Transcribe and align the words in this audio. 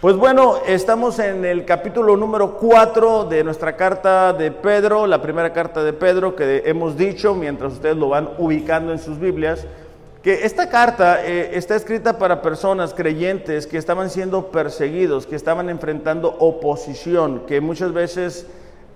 Pues 0.00 0.16
bueno, 0.16 0.54
estamos 0.66 1.18
en 1.18 1.44
el 1.44 1.66
capítulo 1.66 2.16
número 2.16 2.56
4 2.56 3.26
de 3.26 3.44
nuestra 3.44 3.76
carta 3.76 4.32
de 4.32 4.50
Pedro, 4.50 5.06
la 5.06 5.20
primera 5.20 5.52
carta 5.52 5.84
de 5.84 5.92
Pedro 5.92 6.34
que 6.34 6.62
hemos 6.64 6.96
dicho 6.96 7.34
mientras 7.34 7.74
ustedes 7.74 7.98
lo 7.98 8.08
van 8.08 8.30
ubicando 8.38 8.92
en 8.92 8.98
sus 8.98 9.18
Biblias, 9.18 9.66
que 10.22 10.46
esta 10.46 10.70
carta 10.70 11.22
eh, 11.22 11.50
está 11.52 11.76
escrita 11.76 12.16
para 12.16 12.40
personas 12.40 12.94
creyentes 12.94 13.66
que 13.66 13.76
estaban 13.76 14.08
siendo 14.08 14.46
perseguidos, 14.46 15.26
que 15.26 15.36
estaban 15.36 15.68
enfrentando 15.68 16.34
oposición, 16.38 17.42
que 17.46 17.60
muchas 17.60 17.92
veces 17.92 18.46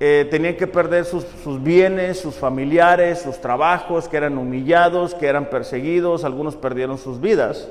eh, 0.00 0.26
tenían 0.30 0.56
que 0.56 0.66
perder 0.66 1.04
sus, 1.04 1.26
sus 1.42 1.62
bienes, 1.62 2.18
sus 2.18 2.34
familiares, 2.34 3.18
sus 3.18 3.42
trabajos, 3.42 4.08
que 4.08 4.16
eran 4.16 4.38
humillados, 4.38 5.14
que 5.14 5.26
eran 5.26 5.50
perseguidos, 5.50 6.24
algunos 6.24 6.56
perdieron 6.56 6.96
sus 6.96 7.20
vidas. 7.20 7.68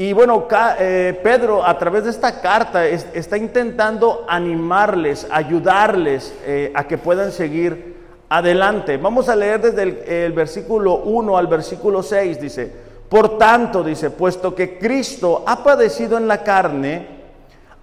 Y 0.00 0.14
bueno, 0.14 0.48
eh, 0.78 1.20
Pedro 1.22 1.62
a 1.62 1.76
través 1.76 2.04
de 2.04 2.10
esta 2.10 2.40
carta 2.40 2.86
está 2.86 3.36
intentando 3.36 4.24
animarles, 4.26 5.26
ayudarles 5.30 6.32
eh, 6.46 6.72
a 6.74 6.84
que 6.84 6.96
puedan 6.96 7.30
seguir 7.30 7.96
adelante. 8.30 8.96
Vamos 8.96 9.28
a 9.28 9.36
leer 9.36 9.60
desde 9.60 10.24
el, 10.24 10.32
versículo 10.32 11.02
1 11.04 11.36
al 11.36 11.48
versículo 11.48 12.02
6, 12.02 12.40
dice, 12.40 12.72
por 13.10 13.36
tanto, 13.36 13.82
dice, 13.82 14.08
puesto 14.08 14.54
que 14.54 14.78
Cristo 14.78 15.44
ha 15.46 15.62
padecido 15.62 16.16
en 16.16 16.26
la 16.26 16.42
carne, 16.42 17.06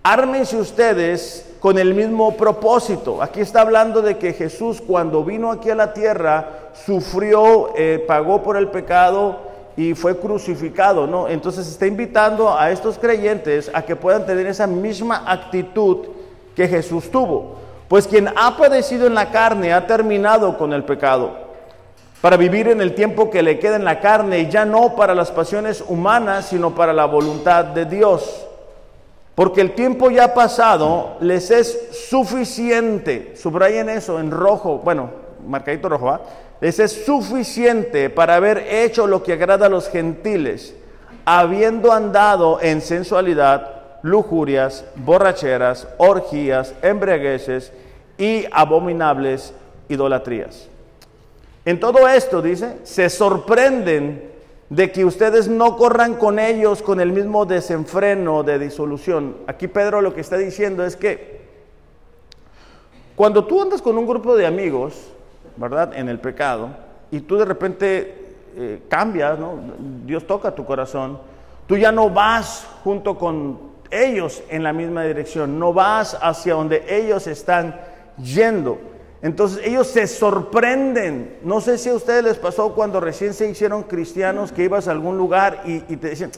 ármense 0.01 0.57
ustedes 0.57 1.57
con 1.59 1.77
el 1.77 1.93
mismo 1.93 2.35
propósito. 2.35 3.21
Aquí 3.21 3.41
está 3.41 3.61
hablando 3.61 4.01
de 4.01 4.17
que 4.17 4.33
Jesús 4.33 4.81
cuando 4.81 5.23
vino 5.23 5.51
aquí 5.51 5.69
a 5.69 5.75
la 5.75 5.93
tierra, 5.93 6.71
sufrió, 6.83 7.75
eh, 7.77 8.03
pagó 8.07 8.41
por 8.41 8.57
el 8.57 8.69
pecado, 8.69 9.45
y 9.77 9.93
fue 9.93 10.17
crucificado, 10.17 11.05
¿no? 11.05 11.27
Entonces 11.27 11.67
está 11.67 11.85
invitando 11.85 12.57
a 12.57 12.71
estos 12.71 12.97
creyentes 12.97 13.69
a 13.71 13.83
que 13.83 13.95
puedan 13.95 14.25
tener 14.25 14.47
esa 14.47 14.65
misma 14.65 15.23
actitud 15.25 16.07
que 16.55 16.67
Jesús 16.67 17.11
tuvo. 17.11 17.57
Pues 17.87 18.07
quien 18.07 18.27
ha 18.35 18.57
padecido 18.57 19.05
en 19.05 19.13
la 19.13 19.29
carne 19.29 19.71
ha 19.71 19.85
terminado 19.85 20.57
con 20.57 20.73
el 20.73 20.83
pecado, 20.83 21.47
para 22.21 22.35
vivir 22.35 22.67
en 22.67 22.81
el 22.81 22.95
tiempo 22.95 23.29
que 23.29 23.43
le 23.43 23.59
queda 23.59 23.75
en 23.75 23.85
la 23.85 23.99
carne 23.99 24.39
y 24.39 24.49
ya 24.49 24.65
no 24.65 24.95
para 24.95 25.13
las 25.13 25.29
pasiones 25.29 25.83
humanas, 25.87 26.47
sino 26.47 26.73
para 26.73 26.91
la 26.91 27.05
voluntad 27.05 27.63
de 27.63 27.85
Dios. 27.85 28.47
Porque 29.35 29.61
el 29.61 29.75
tiempo 29.75 30.09
ya 30.09 30.33
pasado 30.33 31.17
les 31.19 31.51
es 31.51 32.07
suficiente, 32.09 33.35
subrayen 33.37 33.87
eso 33.89 34.19
en 34.19 34.31
rojo, 34.31 34.79
bueno, 34.83 35.11
marcadito 35.47 35.87
rojo, 35.87 36.09
¿ah? 36.09 36.21
Es 36.61 37.05
suficiente 37.05 38.09
para 38.09 38.35
haber 38.35 38.59
hecho 38.69 39.07
lo 39.07 39.23
que 39.23 39.33
agrada 39.33 39.67
a 39.67 39.69
los 39.69 39.89
gentiles, 39.89 40.75
habiendo 41.25 41.91
andado 41.91 42.59
en 42.61 42.81
sensualidad, 42.81 43.99
lujurias, 44.01 44.85
borracheras, 44.95 45.87
orgías, 45.97 46.73
embriagueces 46.81 47.71
y 48.17 48.45
abominables 48.51 49.53
idolatrías. 49.89 50.67
En 51.65 51.79
todo 51.79 52.07
esto, 52.07 52.41
dice, 52.41 52.77
se 52.83 53.09
sorprenden 53.09 54.31
de 54.69 54.91
que 54.91 55.05
ustedes 55.05 55.47
no 55.47 55.77
corran 55.77 56.15
con 56.15 56.39
ellos 56.39 56.81
con 56.81 56.99
el 56.99 57.11
mismo 57.11 57.45
desenfreno 57.45 58.43
de 58.43 58.59
disolución. 58.59 59.37
Aquí 59.47 59.67
Pedro 59.67 60.01
lo 60.01 60.13
que 60.13 60.21
está 60.21 60.37
diciendo 60.37 60.85
es 60.85 60.95
que 60.95 61.37
cuando 63.15 63.45
tú 63.45 63.61
andas 63.61 63.81
con 63.81 63.97
un 63.97 64.05
grupo 64.05 64.35
de 64.35 64.45
amigos, 64.45 64.93
¿verdad? 65.57 65.93
En 65.95 66.09
el 66.09 66.19
pecado, 66.19 66.69
y 67.11 67.21
tú 67.21 67.37
de 67.37 67.45
repente 67.45 68.35
eh, 68.55 68.81
cambias, 68.89 69.37
¿no? 69.37 69.59
Dios 70.05 70.25
toca 70.25 70.53
tu 70.53 70.65
corazón, 70.65 71.19
tú 71.67 71.77
ya 71.77 71.91
no 71.91 72.09
vas 72.09 72.67
junto 72.83 73.17
con 73.17 73.59
ellos 73.91 74.43
en 74.49 74.63
la 74.63 74.73
misma 74.73 75.03
dirección, 75.03 75.59
no 75.59 75.73
vas 75.73 76.17
hacia 76.21 76.53
donde 76.53 76.83
ellos 76.89 77.27
están 77.27 77.79
yendo. 78.17 78.79
Entonces 79.21 79.65
ellos 79.65 79.87
se 79.87 80.05
sorprenden. 80.07 81.39
No 81.43 81.59
sé 81.61 81.77
si 81.77 81.89
a 81.89 81.95
ustedes 81.95 82.23
les 82.23 82.37
pasó 82.37 82.73
cuando 82.73 82.99
recién 82.99 83.33
se 83.33 83.49
hicieron 83.49 83.83
cristianos 83.83 84.51
que 84.51 84.63
ibas 84.63 84.87
a 84.87 84.91
algún 84.91 85.17
lugar 85.17 85.63
y, 85.65 85.83
y 85.91 85.97
te 85.97 86.09
decían, 86.09 86.31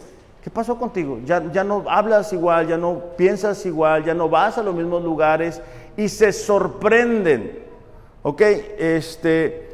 ¿qué 0.43 0.49
pasó 0.49 0.77
contigo? 0.77 1.19
Ya, 1.25 1.51
ya 1.51 1.63
no 1.63 1.83
hablas 1.87 2.31
igual, 2.31 2.67
ya 2.67 2.77
no 2.77 3.01
piensas 3.17 3.65
igual, 3.65 4.05
ya 4.05 4.13
no 4.13 4.29
vas 4.29 4.57
a 4.57 4.63
los 4.63 4.73
mismos 4.73 5.03
lugares 5.03 5.61
y 5.97 6.07
se 6.07 6.31
sorprenden. 6.31 7.68
¿Ok? 8.23 8.41
Este, 8.77 9.69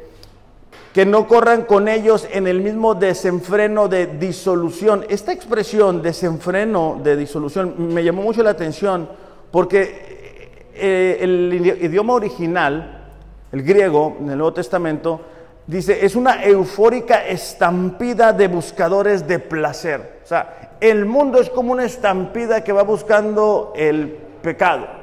que 0.92 1.04
no 1.04 1.28
corran 1.28 1.64
con 1.64 1.88
ellos 1.88 2.26
en 2.32 2.46
el 2.46 2.62
mismo 2.62 2.94
desenfreno 2.94 3.86
de 3.86 4.06
disolución. 4.06 5.04
Esta 5.08 5.32
expresión, 5.32 6.00
desenfreno 6.00 6.98
de 7.02 7.16
disolución, 7.16 7.92
me 7.92 8.02
llamó 8.02 8.22
mucho 8.22 8.42
la 8.42 8.50
atención 8.50 9.08
porque 9.50 10.70
eh, 10.74 11.18
el 11.20 11.52
idioma 11.82 12.14
original, 12.14 13.12
el 13.52 13.62
griego, 13.62 14.16
en 14.20 14.30
el 14.30 14.38
Nuevo 14.38 14.54
Testamento, 14.54 15.20
dice, 15.66 16.04
es 16.04 16.16
una 16.16 16.42
eufórica 16.42 17.26
estampida 17.26 18.32
de 18.32 18.48
buscadores 18.48 19.26
de 19.28 19.38
placer. 19.38 20.20
O 20.24 20.26
sea, 20.26 20.78
el 20.80 21.04
mundo 21.04 21.40
es 21.40 21.50
como 21.50 21.72
una 21.72 21.84
estampida 21.84 22.64
que 22.64 22.72
va 22.72 22.84
buscando 22.84 23.72
el 23.76 24.16
pecado 24.40 24.95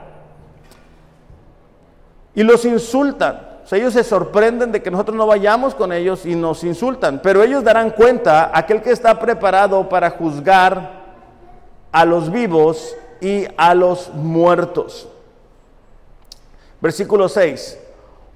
y 2.35 2.43
los 2.43 2.65
insultan. 2.65 3.53
O 3.63 3.67
sea, 3.67 3.79
ellos 3.79 3.93
se 3.93 4.03
sorprenden 4.03 4.71
de 4.71 4.81
que 4.81 4.91
nosotros 4.91 5.15
no 5.15 5.25
vayamos 5.25 5.73
con 5.73 5.93
ellos 5.93 6.25
y 6.25 6.35
nos 6.35 6.63
insultan, 6.63 7.21
pero 7.23 7.43
ellos 7.43 7.63
darán 7.63 7.91
cuenta, 7.91 8.51
aquel 8.53 8.81
que 8.81 8.91
está 8.91 9.17
preparado 9.19 9.87
para 9.87 10.09
juzgar 10.09 11.03
a 11.91 12.05
los 12.05 12.29
vivos 12.31 12.95
y 13.21 13.45
a 13.55 13.73
los 13.73 14.13
muertos. 14.13 15.07
Versículo 16.81 17.29
6, 17.29 17.79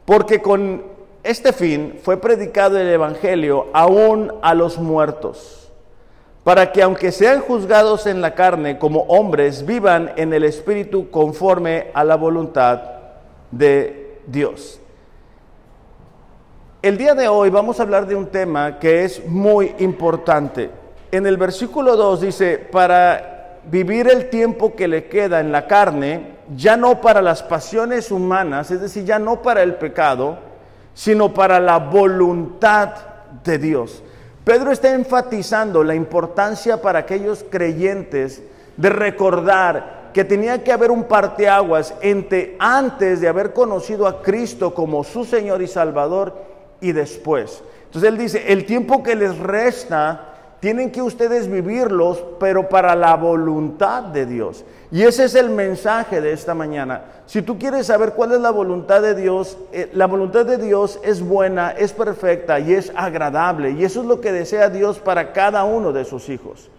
porque 0.06 0.42
con 0.42 0.84
este 1.24 1.52
fin 1.52 2.00
fue 2.02 2.16
predicado 2.16 2.80
el 2.80 2.88
Evangelio 2.88 3.68
aún 3.74 4.32
a 4.42 4.54
los 4.54 4.78
muertos, 4.78 5.70
para 6.46 6.72
que 6.72 6.82
aunque 6.82 7.12
sean 7.12 7.42
juzgados 7.42 8.08
en 8.08 8.22
la 8.22 8.34
carne 8.34 8.80
como 8.80 9.02
hombres, 9.10 9.66
vivan 9.66 10.14
en 10.16 10.34
el 10.34 10.46
Espíritu 10.46 11.12
conforme 11.12 11.92
a 11.94 12.06
la 12.06 12.16
voluntad 12.16 12.97
de 13.52 14.22
Dios. 14.28 14.80
El 16.82 16.98
día 16.98 17.16
de 17.16 17.28
hoy 17.28 17.50
vamos 17.50 17.80
a 17.80 17.84
hablar 17.84 18.06
de 18.08 18.16
un 18.16 18.28
tema 18.28 18.80
que 18.80 19.04
es 19.04 19.26
muy 19.26 19.76
importante. 19.80 20.70
En 21.12 21.26
el 21.26 21.38
versículo 21.38 21.96
2 21.96 22.22
dice, 22.22 22.58
para 22.58 23.60
vivir 23.70 24.08
el 24.08 24.30
tiempo 24.30 24.76
que 24.76 24.88
le 24.88 25.06
queda 25.06 25.40
en 25.40 25.52
la 25.52 25.68
carne, 25.68 26.38
ya 26.56 26.78
no 26.78 27.02
para 27.02 27.22
las 27.22 27.44
pasiones 27.44 28.12
humanas, 28.12 28.72
es 28.72 28.82
decir, 28.82 29.04
ya 29.06 29.20
no 29.20 29.42
para 29.42 29.64
el 29.64 29.76
pecado, 29.76 30.38
sino 30.94 31.34
para 31.34 31.60
la 31.60 31.78
voluntad 31.78 32.94
de 33.44 33.58
Dios. 33.58 34.04
Pedro 34.44 34.72
está 34.72 34.94
enfatizando 34.94 35.84
la 35.84 35.96
importancia 35.96 36.82
para 36.82 37.00
aquellos 37.00 37.44
creyentes 37.50 38.42
de 38.78 38.90
recordar 38.90 39.97
que 40.18 40.26
tenía 40.26 40.64
que 40.64 40.72
haber 40.72 40.90
un 40.90 41.04
parteaguas 41.04 41.94
entre 42.02 42.56
antes 42.58 43.22
de 43.22 43.28
haber 43.28 43.54
conocido 43.54 44.08
a 44.08 44.24
Cristo 44.24 44.74
como 44.74 45.04
su 45.04 45.24
Señor 45.24 45.62
y 45.62 45.68
Salvador 45.68 46.34
y 46.82 46.92
después. 46.92 47.62
Entonces 47.86 48.10
él 48.10 48.18
dice, 48.18 48.52
el 48.52 48.66
tiempo 48.66 49.04
que 49.04 49.14
les 49.14 49.38
resta, 49.38 50.34
tienen 50.60 50.90
que 50.90 51.04
ustedes 51.04 51.48
vivirlos, 51.48 52.24
pero 52.40 52.68
para 52.68 52.96
la 52.96 53.16
voluntad 53.16 54.06
de 54.06 54.26
Dios. 54.26 54.66
Y 54.90 55.04
ese 55.04 55.26
es 55.26 55.36
el 55.36 55.52
mensaje 55.52 56.20
de 56.20 56.32
esta 56.32 56.56
mañana. 56.56 57.04
Si 57.28 57.44
tú 57.44 57.60
quieres 57.60 57.86
saber 57.86 58.14
cuál 58.14 58.32
es 58.32 58.42
la 58.42 58.50
voluntad 58.50 59.04
de 59.04 59.14
Dios, 59.14 59.56
eh, 59.72 59.92
la 59.94 60.08
voluntad 60.08 60.48
de 60.48 60.58
Dios 60.58 61.00
es 61.04 61.22
buena, 61.22 61.70
es 61.78 61.94
perfecta 61.94 62.60
y 62.60 62.74
es 62.74 62.92
agradable. 62.96 63.70
Y 63.70 63.84
eso 63.84 64.02
es 64.02 64.08
lo 64.08 64.20
que 64.20 64.32
desea 64.32 64.70
Dios 64.70 64.98
para 64.98 65.32
cada 65.32 65.64
uno 65.64 65.94
de 65.94 66.06
sus 66.06 66.28
hijos. 66.30 66.72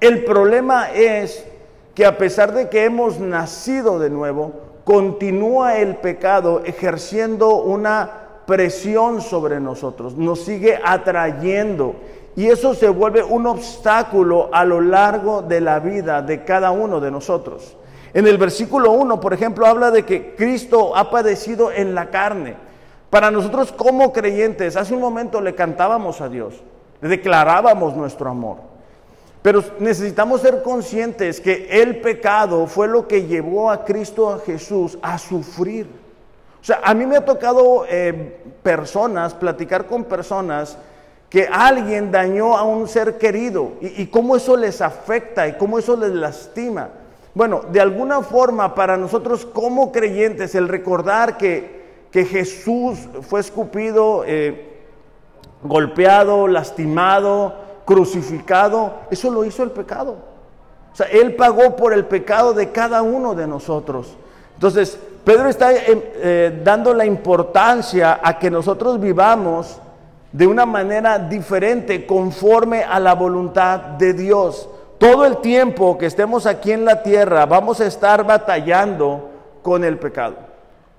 El 0.00 0.24
problema 0.24 0.90
es 0.90 1.44
que 1.94 2.06
a 2.06 2.16
pesar 2.16 2.52
de 2.52 2.68
que 2.68 2.84
hemos 2.84 3.18
nacido 3.18 3.98
de 3.98 4.10
nuevo, 4.10 4.52
continúa 4.84 5.76
el 5.76 5.96
pecado 5.96 6.62
ejerciendo 6.64 7.56
una 7.56 8.22
presión 8.46 9.20
sobre 9.20 9.60
nosotros, 9.60 10.16
nos 10.16 10.40
sigue 10.44 10.78
atrayendo 10.82 11.94
y 12.34 12.46
eso 12.46 12.74
se 12.74 12.88
vuelve 12.88 13.22
un 13.22 13.46
obstáculo 13.46 14.48
a 14.52 14.64
lo 14.64 14.80
largo 14.80 15.42
de 15.42 15.60
la 15.60 15.80
vida 15.80 16.22
de 16.22 16.44
cada 16.44 16.70
uno 16.70 17.00
de 17.00 17.10
nosotros. 17.10 17.76
En 18.14 18.26
el 18.26 18.38
versículo 18.38 18.92
1, 18.92 19.20
por 19.20 19.32
ejemplo, 19.32 19.66
habla 19.66 19.90
de 19.90 20.04
que 20.04 20.34
Cristo 20.34 20.96
ha 20.96 21.10
padecido 21.10 21.72
en 21.72 21.94
la 21.94 22.10
carne. 22.10 22.56
Para 23.10 23.30
nosotros 23.30 23.72
como 23.72 24.12
creyentes, 24.12 24.76
hace 24.76 24.94
un 24.94 25.00
momento 25.00 25.40
le 25.40 25.54
cantábamos 25.54 26.20
a 26.20 26.28
Dios, 26.28 26.62
le 27.00 27.08
declarábamos 27.08 27.94
nuestro 27.94 28.30
amor. 28.30 28.71
Pero 29.42 29.62
necesitamos 29.80 30.40
ser 30.40 30.62
conscientes 30.62 31.40
que 31.40 31.68
el 31.82 32.00
pecado 32.00 32.68
fue 32.68 32.86
lo 32.86 33.08
que 33.08 33.26
llevó 33.26 33.70
a 33.70 33.84
Cristo 33.84 34.30
a 34.30 34.38
Jesús 34.38 34.96
a 35.02 35.18
sufrir. 35.18 35.88
O 36.60 36.64
sea, 36.64 36.80
a 36.84 36.94
mí 36.94 37.04
me 37.06 37.16
ha 37.16 37.24
tocado 37.24 37.84
eh, 37.88 38.38
personas, 38.62 39.34
platicar 39.34 39.86
con 39.86 40.04
personas 40.04 40.78
que 41.28 41.48
alguien 41.50 42.12
dañó 42.12 42.56
a 42.56 42.62
un 42.62 42.86
ser 42.86 43.18
querido 43.18 43.72
y, 43.80 44.06
cómo 44.06 44.36
eso 44.36 44.56
les 44.56 44.80
afecta 44.80 45.48
y 45.48 45.54
cómo 45.54 45.78
eso 45.78 45.96
les 45.96 46.12
lastima. 46.12 46.90
Bueno, 47.34 47.62
de 47.72 47.80
alguna 47.80 48.20
forma 48.20 48.74
para 48.74 48.96
nosotros 48.96 49.46
como 49.46 49.90
creyentes, 49.90 50.54
el 50.54 50.68
recordar 50.68 51.36
que, 51.38 51.82
que 52.12 52.26
Jesús 52.26 52.98
fue 53.22 53.40
escupido, 53.40 54.24
eh, 54.26 54.72
golpeado, 55.62 56.46
lastimado, 56.46 57.61
crucificado, 57.84 58.94
eso 59.10 59.30
lo 59.30 59.44
hizo 59.44 59.62
el 59.62 59.70
pecado. 59.70 60.16
O 60.92 60.96
sea, 60.96 61.06
Él 61.06 61.34
pagó 61.34 61.76
por 61.76 61.92
el 61.92 62.04
pecado 62.04 62.52
de 62.52 62.70
cada 62.70 63.02
uno 63.02 63.34
de 63.34 63.46
nosotros. 63.46 64.16
Entonces, 64.54 64.98
Pedro 65.24 65.48
está 65.48 65.72
eh, 65.72 65.82
eh, 65.88 66.60
dando 66.64 66.92
la 66.92 67.06
importancia 67.06 68.20
a 68.22 68.38
que 68.38 68.50
nosotros 68.50 69.00
vivamos 69.00 69.80
de 70.32 70.46
una 70.46 70.64
manera 70.66 71.18
diferente, 71.18 72.06
conforme 72.06 72.82
a 72.82 72.98
la 72.98 73.14
voluntad 73.14 73.78
de 73.80 74.14
Dios. 74.14 74.68
Todo 74.98 75.26
el 75.26 75.38
tiempo 75.38 75.98
que 75.98 76.06
estemos 76.06 76.46
aquí 76.46 76.72
en 76.72 76.84
la 76.84 77.02
tierra 77.02 77.44
vamos 77.44 77.80
a 77.80 77.86
estar 77.86 78.24
batallando 78.24 79.30
con 79.62 79.84
el 79.84 79.98
pecado. 79.98 80.36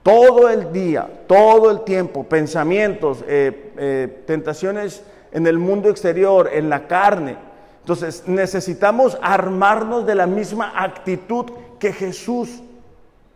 Todo 0.03 0.49
el 0.49 0.71
día, 0.71 1.07
todo 1.27 1.71
el 1.71 1.81
tiempo, 1.81 2.25
pensamientos, 2.25 3.23
eh, 3.27 3.71
eh, 3.77 4.23
tentaciones 4.27 5.03
en 5.33 5.45
el 5.45 5.57
mundo 5.57 5.89
exterior, 5.89 6.49
en 6.53 6.69
la 6.69 6.87
carne. 6.87 7.35
Entonces 7.81 8.23
necesitamos 8.27 9.17
armarnos 9.21 10.05
de 10.05 10.15
la 10.15 10.25
misma 10.25 10.71
actitud 10.75 11.45
que 11.79 11.91
Jesús 11.91 12.61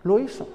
lo 0.04 0.20
hizo. 0.20 0.48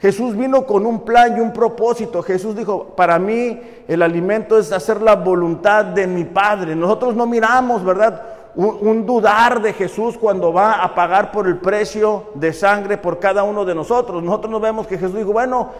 Jesús 0.00 0.34
vino 0.34 0.64
con 0.64 0.86
un 0.86 1.04
plan 1.04 1.36
y 1.36 1.40
un 1.40 1.52
propósito. 1.52 2.22
Jesús 2.22 2.56
dijo, 2.56 2.94
para 2.96 3.18
mí 3.18 3.60
el 3.86 4.00
alimento 4.00 4.58
es 4.58 4.72
hacer 4.72 5.02
la 5.02 5.16
voluntad 5.16 5.84
de 5.84 6.06
mi 6.06 6.24
Padre. 6.24 6.74
Nosotros 6.74 7.14
no 7.14 7.26
miramos, 7.26 7.84
¿verdad? 7.84 8.22
un, 8.54 9.06
dudar 9.06 9.62
de 9.62 9.72
Jesús 9.72 10.18
cuando 10.18 10.52
va 10.52 10.82
a 10.82 10.94
pagar 10.94 11.30
por 11.30 11.46
el 11.46 11.58
precio 11.58 12.24
de 12.34 12.52
sangre 12.52 12.98
por 12.98 13.18
cada 13.18 13.42
uno 13.42 13.64
de 13.64 13.74
nosotros. 13.74 14.22
Nosotros 14.22 14.50
no 14.50 14.60
vemos 14.60 14.86
que 14.86 14.98
Jesús 14.98 15.16
dijo, 15.16 15.32
bueno, 15.32 15.70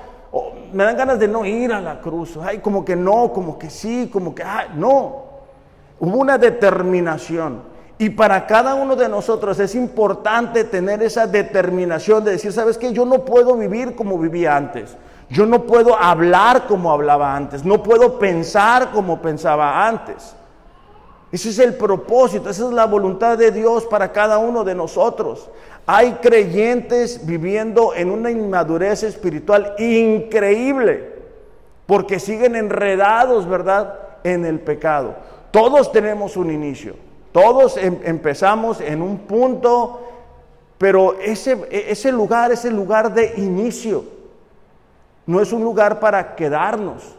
me 0.73 0.85
dan 0.85 0.97
ganas 0.97 1.19
de 1.19 1.29
no 1.29 1.45
ir 1.45 1.73
a 1.73 1.81
la 1.81 2.01
cruz. 2.01 2.39
Ay, 2.43 2.59
como 2.59 2.85
que 2.85 2.97
no, 2.97 3.33
como 3.33 3.59
que 3.59 3.71
sí, 3.71 4.09
como 4.13 4.35
que, 4.35 4.45
no. 4.75 5.25
Hubo 5.99 6.17
una 6.19 6.39
determinación. 6.39 7.63
Y 7.99 8.11
para 8.11 8.47
cada 8.47 8.75
uno 8.75 8.97
de 8.97 9.09
nosotros 9.09 9.59
es 9.61 9.75
importante 9.75 10.65
tener 10.65 11.03
esa 11.03 11.27
determinación 11.27 12.25
de 12.25 12.33
decir, 12.33 12.53
¿sabes 12.53 12.79
qué? 12.79 12.93
Yo 12.93 13.05
no 13.05 13.25
puedo 13.25 13.57
vivir 13.57 13.95
como 13.95 14.19
vivía 14.19 14.57
antes. 14.57 14.97
Yo 15.29 15.45
no 15.45 15.65
puedo 15.65 15.97
hablar 15.97 16.67
como 16.67 16.91
hablaba 16.91 17.37
antes. 17.37 17.65
No 17.65 17.83
puedo 17.83 18.19
pensar 18.19 18.91
como 18.93 19.21
pensaba 19.21 19.87
antes. 19.87 20.35
Ese 21.33 21.51
es 21.51 21.59
el 21.61 21.75
propósito, 21.75 22.51
esa 22.51 22.67
es 22.67 22.73
la 22.73 22.87
voluntad 22.87 23.39
de 23.39 23.53
Dios 23.53 23.87
para 23.87 24.11
cada 24.11 24.39
uno 24.39 24.65
de 24.65 24.75
nosotros. 24.75 25.49
Hay 25.87 26.15
creyentes 26.15 27.25
viviendo 27.25 27.95
en 27.95 28.11
una 28.11 28.31
inmadurez 28.31 29.05
espiritual 29.05 29.75
increíble 29.79 31.21
porque 31.87 32.19
siguen 32.21 32.57
enredados, 32.57 33.49
¿verdad?, 33.49 33.99
en 34.23 34.45
el 34.45 34.61
pecado. 34.61 35.15
Todos 35.51 35.91
tenemos 35.91 36.37
un 36.37 36.51
inicio, 36.51 36.95
todos 37.33 37.77
em, 37.77 37.99
empezamos 38.05 38.81
en 38.81 39.03
un 39.03 39.19
punto, 39.19 40.01
pero 40.79 41.19
ese, 41.21 41.67
ese 41.71 42.13
lugar 42.13 42.53
es 42.53 42.65
el 42.65 42.75
lugar 42.75 43.13
de 43.13 43.35
inicio, 43.37 44.05
no 45.27 45.41
es 45.41 45.53
un 45.53 45.63
lugar 45.63 46.01
para 46.01 46.35
quedarnos. 46.37 47.17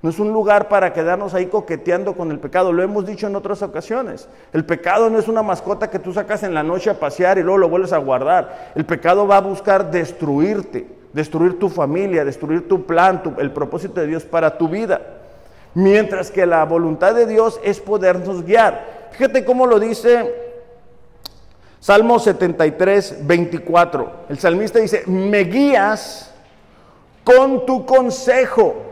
No 0.00 0.10
es 0.10 0.18
un 0.20 0.32
lugar 0.32 0.68
para 0.68 0.92
quedarnos 0.92 1.34
ahí 1.34 1.46
coqueteando 1.46 2.14
con 2.14 2.30
el 2.30 2.38
pecado. 2.38 2.72
Lo 2.72 2.82
hemos 2.82 3.04
dicho 3.04 3.26
en 3.26 3.34
otras 3.34 3.62
ocasiones. 3.62 4.28
El 4.52 4.64
pecado 4.64 5.10
no 5.10 5.18
es 5.18 5.26
una 5.26 5.42
mascota 5.42 5.90
que 5.90 5.98
tú 5.98 6.12
sacas 6.12 6.44
en 6.44 6.54
la 6.54 6.62
noche 6.62 6.90
a 6.90 7.00
pasear 7.00 7.38
y 7.38 7.42
luego 7.42 7.58
lo 7.58 7.68
vuelves 7.68 7.92
a 7.92 7.98
guardar. 7.98 8.72
El 8.76 8.84
pecado 8.84 9.26
va 9.26 9.38
a 9.38 9.40
buscar 9.40 9.90
destruirte, 9.90 10.86
destruir 11.12 11.58
tu 11.58 11.68
familia, 11.68 12.24
destruir 12.24 12.68
tu 12.68 12.86
plan, 12.86 13.22
el 13.38 13.50
propósito 13.50 14.00
de 14.00 14.06
Dios 14.06 14.24
para 14.24 14.56
tu 14.56 14.68
vida. 14.68 15.00
Mientras 15.74 16.30
que 16.30 16.46
la 16.46 16.64
voluntad 16.64 17.14
de 17.14 17.26
Dios 17.26 17.60
es 17.64 17.80
podernos 17.80 18.44
guiar. 18.44 19.08
Fíjate 19.10 19.44
cómo 19.44 19.66
lo 19.66 19.80
dice 19.80 20.48
Salmo 21.80 22.18
73, 22.20 23.26
24. 23.26 24.12
El 24.28 24.38
salmista 24.38 24.78
dice, 24.78 25.02
me 25.06 25.40
guías 25.40 26.32
con 27.24 27.66
tu 27.66 27.84
consejo. 27.84 28.87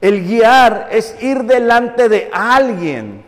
El 0.00 0.26
guiar 0.26 0.88
es 0.90 1.16
ir 1.22 1.44
delante 1.44 2.08
de 2.08 2.30
alguien 2.32 3.24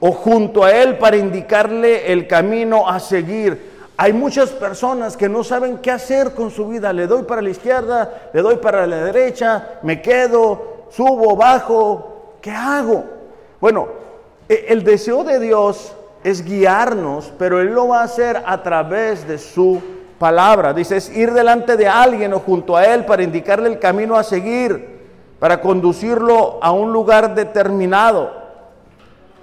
o 0.00 0.12
junto 0.12 0.64
a 0.64 0.72
él 0.72 0.98
para 0.98 1.16
indicarle 1.16 2.12
el 2.12 2.26
camino 2.26 2.88
a 2.88 3.00
seguir. 3.00 3.72
Hay 3.96 4.12
muchas 4.12 4.50
personas 4.50 5.16
que 5.16 5.28
no 5.28 5.44
saben 5.44 5.78
qué 5.78 5.90
hacer 5.90 6.34
con 6.34 6.50
su 6.50 6.66
vida. 6.68 6.92
Le 6.92 7.06
doy 7.06 7.22
para 7.22 7.40
la 7.40 7.50
izquierda, 7.50 8.30
le 8.32 8.42
doy 8.42 8.56
para 8.56 8.86
la 8.86 8.96
derecha, 9.04 9.78
me 9.82 10.02
quedo, 10.02 10.86
subo, 10.90 11.36
bajo. 11.36 12.34
¿Qué 12.40 12.50
hago? 12.50 13.04
Bueno, 13.60 13.88
e, 14.48 14.66
el 14.68 14.82
deseo 14.82 15.24
de 15.24 15.38
Dios 15.38 15.94
es 16.24 16.44
guiarnos, 16.44 17.32
pero 17.38 17.60
Él 17.60 17.68
lo 17.68 17.88
va 17.88 18.00
a 18.00 18.04
hacer 18.04 18.42
a 18.44 18.62
través 18.62 19.26
de 19.26 19.38
su 19.38 19.80
palabra. 20.18 20.74
Dice, 20.74 20.96
es 20.96 21.16
ir 21.16 21.32
delante 21.32 21.76
de 21.76 21.86
alguien 21.86 22.34
o 22.34 22.40
junto 22.40 22.76
a 22.76 22.84
Él 22.84 23.04
para 23.04 23.22
indicarle 23.22 23.68
el 23.68 23.78
camino 23.78 24.16
a 24.16 24.24
seguir 24.24 24.91
para 25.42 25.60
conducirlo 25.60 26.60
a 26.62 26.70
un 26.70 26.92
lugar 26.92 27.34
determinado. 27.34 28.30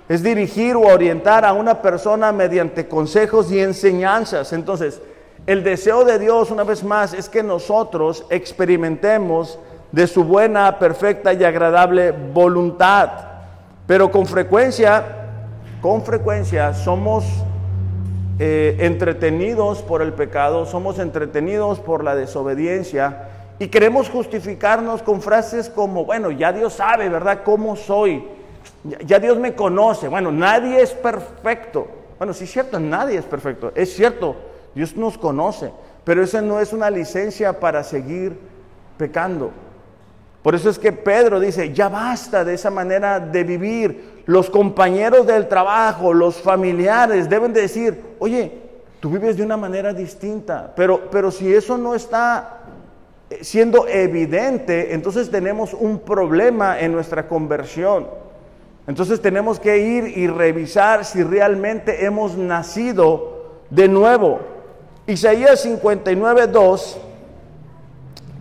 Es 0.08 0.24
dirigir 0.24 0.78
o 0.78 0.84
orientar 0.84 1.44
a 1.44 1.52
una 1.52 1.82
persona 1.82 2.32
mediante 2.32 2.88
consejos 2.88 3.52
y 3.52 3.60
enseñanzas. 3.60 4.54
Entonces, 4.54 5.02
el 5.46 5.62
deseo 5.62 6.06
de 6.06 6.18
Dios, 6.18 6.52
una 6.52 6.64
vez 6.64 6.86
más, 6.86 7.14
es 7.14 7.28
que 7.28 7.44
nosotros 7.44 8.26
experimentemos 8.30 9.60
de 9.92 10.08
su 10.08 10.24
buena, 10.24 10.80
perfecta 10.80 11.34
y 11.34 11.44
agradable 11.44 12.14
voluntad. 12.14 13.10
Pero 13.86 14.10
con 14.10 14.26
frecuencia, 14.26 15.04
con 15.82 16.04
frecuencia 16.04 16.74
somos 16.74 17.26
eh, 18.40 18.78
entretenidos 18.80 19.82
por 19.82 20.02
el 20.02 20.14
pecado, 20.14 20.66
somos 20.66 20.98
entretenidos 20.98 21.78
por 21.82 22.06
la 22.06 22.16
desobediencia 22.16 23.29
y 23.60 23.68
queremos 23.68 24.10
justificarnos 24.10 25.04
con 25.04 25.22
frases 25.22 25.70
como, 25.70 26.06
bueno, 26.06 26.32
ya 26.32 26.54
Dios 26.54 26.74
sabe, 26.74 27.10
¿verdad?, 27.10 27.42
cómo 27.44 27.76
soy. 27.76 28.26
Ya 29.06 29.20
Dios 29.20 29.38
me 29.38 29.54
conoce. 29.54 30.08
Bueno, 30.08 30.32
nadie 30.32 30.82
es 30.82 30.92
perfecto. 30.92 31.88
Bueno, 32.18 32.34
sí 32.34 32.46
es 32.46 32.52
cierto, 32.52 32.80
nadie 32.80 33.18
es 33.18 33.26
perfecto. 33.26 33.74
Es 33.76 33.94
cierto, 33.94 34.38
Dios 34.74 34.96
nos 34.96 35.18
conoce. 35.18 35.72
Pero 36.06 36.24
esa 36.24 36.42
no 36.42 36.62
es 36.62 36.72
una 36.72 36.90
licencia 36.90 37.60
para 37.60 37.84
seguir 37.84 38.40
pecando. 38.98 39.52
Por 40.42 40.56
eso 40.56 40.70
es 40.70 40.80
que 40.80 40.94
Pedro 40.94 41.40
dice, 41.42 41.74
ya 41.74 41.90
basta 41.90 42.46
de 42.46 42.54
esa 42.54 42.70
manera 42.70 43.20
de 43.20 43.44
vivir. 43.44 44.24
Los 44.26 44.50
compañeros 44.50 45.28
del 45.28 45.50
trabajo, 45.50 46.14
los 46.14 46.42
familiares 46.42 47.30
deben 47.30 47.52
de 47.52 47.62
decir, 47.62 48.02
oye, 48.20 48.58
tú 49.02 49.10
vives 49.10 49.36
de 49.36 49.44
una 49.44 49.58
manera 49.58 49.94
distinta. 49.94 50.72
Pero, 50.76 51.10
pero 51.12 51.30
si 51.30 51.54
eso 51.54 51.78
no 51.78 51.94
está 51.94 52.59
siendo 53.42 53.88
evidente, 53.88 54.94
entonces 54.94 55.30
tenemos 55.30 55.74
un 55.74 56.00
problema 56.00 56.80
en 56.80 56.92
nuestra 56.92 57.28
conversión. 57.28 58.08
Entonces 58.88 59.22
tenemos 59.22 59.60
que 59.60 59.78
ir 59.78 60.18
y 60.18 60.28
revisar 60.28 61.06
si 61.06 61.24
realmente 61.24 62.06
hemos 62.06 62.36
nacido 62.36 63.62
de 63.70 63.88
nuevo. 63.88 64.40
Isaías 65.06 65.62
59, 65.62 66.48
2 66.48 67.02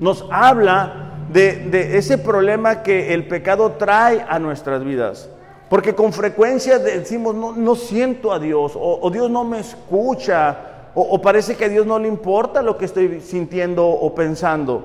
nos 0.01 0.25
habla 0.31 1.09
de, 1.31 1.99
ese 1.99 2.19
problema 2.19 2.83
que 2.83 3.13
el 3.13 3.27
pecado 3.27 3.73
trae 3.73 4.25
a 4.27 4.39
nuestras 4.39 4.85
vidas. 4.85 5.29
Porque 5.69 5.95
con 5.95 6.15
frecuencia 6.15 6.79
decimos, 6.79 7.35
no, 7.35 7.53
no 7.53 7.75
siento 7.75 8.33
a 8.33 8.39
Dios, 8.39 8.73
o, 8.75 9.01
o 9.03 9.11
Dios 9.11 9.31
no 9.31 9.45
me 9.45 9.61
escucha, 9.61 10.78
o, 11.01 11.23
parece 11.23 11.57
que 11.57 11.67
a 11.67 11.69
Dios 11.69 11.87
no 11.87 11.99
le 11.99 12.09
importa 12.09 12.61
lo 12.61 12.77
que 12.77 12.85
estoy 12.85 13.21
sintiendo 13.21 13.87
o 13.87 14.15
pensando. 14.17 14.85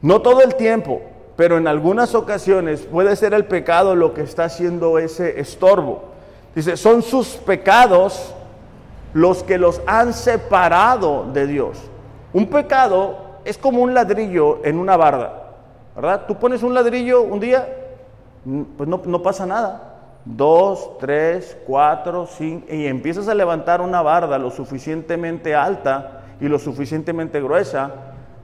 No 0.00 0.22
todo 0.22 0.40
el 0.40 0.54
tiempo, 0.54 1.02
pero 1.36 1.58
en 1.58 1.68
algunas 1.68 2.14
ocasiones 2.14 2.80
puede 2.82 3.14
ser 3.16 3.34
el 3.34 3.44
pecado 3.44 3.94
lo 3.94 4.14
que 4.14 4.22
está 4.22 4.44
haciendo 4.44 4.98
ese 4.98 5.38
estorbo. 5.38 6.04
Dice, 6.54 6.78
son 6.78 7.02
sus 7.02 7.28
pecados 7.36 8.34
los 9.12 9.42
que 9.42 9.58
los 9.58 9.82
han 9.86 10.14
separado 10.14 11.26
de 11.32 11.46
Dios. 11.46 11.78
Un 12.32 12.46
pecado 12.46 13.40
es 13.44 13.58
como 13.58 13.82
un 13.82 13.92
ladrillo 13.92 14.64
en 14.64 14.78
una 14.78 14.96
barda, 14.96 15.50
¿verdad? 15.94 16.24
Tú 16.26 16.36
pones 16.36 16.62
un 16.62 16.72
ladrillo 16.72 17.20
un 17.20 17.40
día, 17.40 17.68
pues 18.78 18.88
no, 18.88 19.02
no 19.04 19.22
pasa 19.22 19.44
nada 19.44 19.89
dos, 20.24 20.98
tres, 20.98 21.56
cuatro, 21.66 22.26
cinco, 22.26 22.66
y 22.70 22.86
empiezas 22.86 23.28
a 23.28 23.34
levantar 23.34 23.80
una 23.80 24.02
barda 24.02 24.38
lo 24.38 24.50
suficientemente 24.50 25.54
alta 25.54 26.22
y 26.40 26.48
lo 26.48 26.58
suficientemente 26.58 27.40
gruesa 27.40 27.90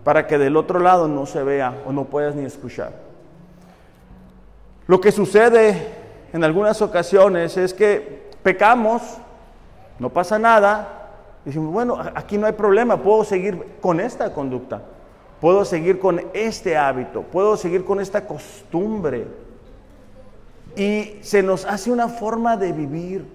para 0.04 0.26
que 0.26 0.38
del 0.38 0.56
otro 0.56 0.78
lado 0.78 1.08
no 1.08 1.26
se 1.26 1.42
vea 1.42 1.82
o 1.86 1.92
no 1.92 2.04
puedas 2.04 2.34
ni 2.34 2.44
escuchar. 2.44 2.92
Lo 4.86 5.00
que 5.00 5.12
sucede 5.12 5.88
en 6.32 6.44
algunas 6.44 6.80
ocasiones 6.82 7.56
es 7.56 7.74
que 7.74 8.30
pecamos, 8.42 9.02
no 9.98 10.10
pasa 10.10 10.38
nada, 10.38 10.96
Decimos, 11.46 11.72
bueno, 11.72 11.96
aquí 12.16 12.38
no 12.38 12.46
hay 12.48 12.54
problema, 12.54 12.96
puedo 12.96 13.22
seguir 13.22 13.76
con 13.80 14.00
esta 14.00 14.34
conducta, 14.34 14.82
puedo 15.40 15.64
seguir 15.64 16.00
con 16.00 16.20
este 16.34 16.76
hábito, 16.76 17.22
puedo 17.22 17.56
seguir 17.56 17.84
con 17.84 18.00
esta 18.00 18.26
costumbre. 18.26 19.28
Y 20.76 21.18
se 21.22 21.42
nos 21.42 21.64
hace 21.64 21.90
una 21.90 22.08
forma 22.08 22.56
de 22.56 22.72
vivir. 22.72 23.26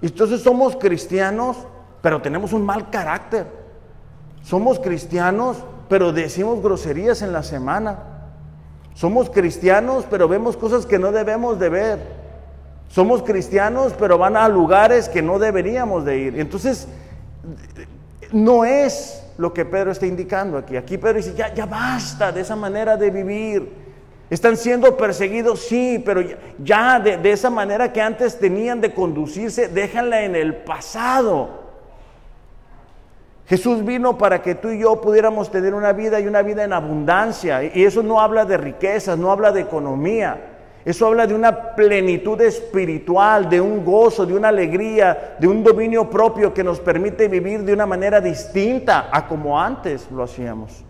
Entonces 0.00 0.40
somos 0.40 0.76
cristianos, 0.76 1.56
pero 2.00 2.20
tenemos 2.22 2.52
un 2.52 2.64
mal 2.64 2.90
carácter. 2.90 3.46
Somos 4.42 4.80
cristianos, 4.80 5.58
pero 5.88 6.12
decimos 6.12 6.62
groserías 6.62 7.22
en 7.22 7.32
la 7.32 7.42
semana. 7.42 7.98
Somos 8.94 9.30
cristianos, 9.30 10.06
pero 10.10 10.26
vemos 10.26 10.56
cosas 10.56 10.86
que 10.86 10.98
no 10.98 11.12
debemos 11.12 11.58
de 11.58 11.68
ver. 11.68 12.22
Somos 12.88 13.22
cristianos, 13.22 13.94
pero 13.98 14.18
van 14.18 14.36
a 14.36 14.48
lugares 14.48 15.08
que 15.08 15.22
no 15.22 15.38
deberíamos 15.38 16.04
de 16.04 16.18
ir. 16.18 16.40
Entonces, 16.40 16.88
no 18.32 18.64
es 18.64 19.22
lo 19.38 19.52
que 19.52 19.64
Pedro 19.64 19.92
está 19.92 20.06
indicando 20.06 20.58
aquí. 20.58 20.76
Aquí 20.76 20.98
Pedro 20.98 21.14
dice, 21.14 21.34
ya 21.34 21.66
basta 21.66 22.32
de 22.32 22.40
esa 22.40 22.56
manera 22.56 22.96
de 22.96 23.10
vivir. 23.10 23.81
Están 24.32 24.56
siendo 24.56 24.96
perseguidos, 24.96 25.60
sí, 25.60 26.02
pero 26.02 26.22
ya, 26.64 26.98
de, 26.98 27.30
esa 27.30 27.50
manera 27.50 27.92
que 27.92 28.00
antes 28.00 28.38
tenían 28.38 28.80
de 28.80 28.94
conducirse, 28.94 29.68
déjanla 29.68 30.22
en 30.22 30.34
el 30.34 30.54
pasado. 30.54 31.50
Jesús 33.46 33.84
vino 33.84 34.16
para 34.16 34.40
que 34.40 34.54
tú 34.54 34.70
y 34.70 34.78
yo 34.78 35.02
pudiéramos 35.02 35.50
tener 35.50 35.74
una 35.74 35.92
vida 35.92 36.18
y 36.18 36.26
una 36.26 36.40
vida 36.40 36.64
en 36.64 36.72
abundancia. 36.72 37.62
Y 37.62 37.84
eso 37.84 38.02
no 38.02 38.22
habla 38.22 38.46
de 38.46 38.56
riquezas, 38.56 39.18
no 39.18 39.30
habla 39.30 39.52
de 39.52 39.60
economía. 39.60 40.40
Eso 40.82 41.08
habla 41.08 41.26
de 41.26 41.34
una 41.34 41.74
plenitud 41.74 42.40
espiritual, 42.40 43.50
de 43.50 43.60
un 43.60 43.84
gozo, 43.84 44.24
de 44.24 44.34
una 44.34 44.48
alegría, 44.48 45.36
de 45.38 45.46
un 45.46 45.62
dominio 45.62 46.08
propio 46.08 46.54
que 46.54 46.64
nos 46.64 46.80
permite 46.80 47.28
vivir 47.28 47.64
de 47.64 47.74
una 47.74 47.84
manera 47.84 48.18
distinta 48.18 49.10
a 49.12 49.28
como 49.28 49.60
antes 49.60 50.10
lo 50.10 50.22
hacíamos. 50.22 50.86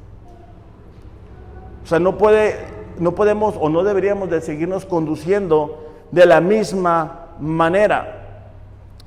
O 1.83 1.87
sea, 1.89 1.99
no, 1.99 2.17
puede, 2.17 2.72
no 2.99 3.15
podemos 3.15 3.55
o 3.61 3.69
no 3.69 3.83
deberíamos 3.83 4.31
de 4.31 4.41
seguirnos 4.41 4.85
conduciendo 4.85 5.85
de 6.11 6.27
la 6.27 6.41
misma 6.41 7.29
manera. 7.39 8.19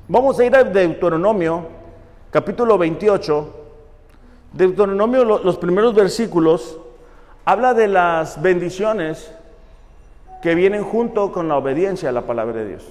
Vamos 0.08 0.38
a 0.38 0.44
ir 0.44 0.54
a 0.54 0.64
Deuteronomio, 0.64 1.66
capítulo 2.30 2.78
28. 2.78 3.54
Deuteronomio, 4.52 5.24
los 5.24 5.56
primeros 5.58 5.94
versículos, 5.94 6.78
habla 7.44 7.74
de 7.74 7.88
las 7.88 8.40
bendiciones 8.40 9.32
que 10.42 10.54
vienen 10.54 10.84
junto 10.84 11.32
con 11.32 11.48
la 11.48 11.56
obediencia 11.56 12.08
a 12.08 12.12
la 12.12 12.22
palabra 12.22 12.54
de 12.54 12.68
Dios. 12.68 12.84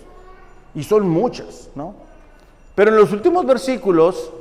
Y 0.74 0.84
son 0.84 1.08
muchas, 1.08 1.70
¿no? 1.75 1.96
Pero 2.75 2.92
en 2.92 2.98
los 2.98 3.12
últimos 3.14 3.46
versículos 3.46 4.32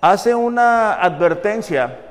hace 0.00 0.34
una 0.34 0.94
advertencia 0.94 2.05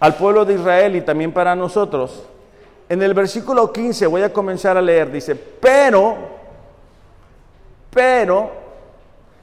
al 0.00 0.14
pueblo 0.14 0.44
de 0.44 0.54
Israel 0.54 0.96
y 0.96 1.02
también 1.02 1.32
para 1.32 1.54
nosotros. 1.54 2.24
En 2.88 3.02
el 3.02 3.14
versículo 3.14 3.72
15 3.72 4.06
voy 4.06 4.22
a 4.22 4.32
comenzar 4.32 4.76
a 4.76 4.82
leer, 4.82 5.12
dice, 5.12 5.36
pero, 5.36 6.16
pero, 7.90 8.50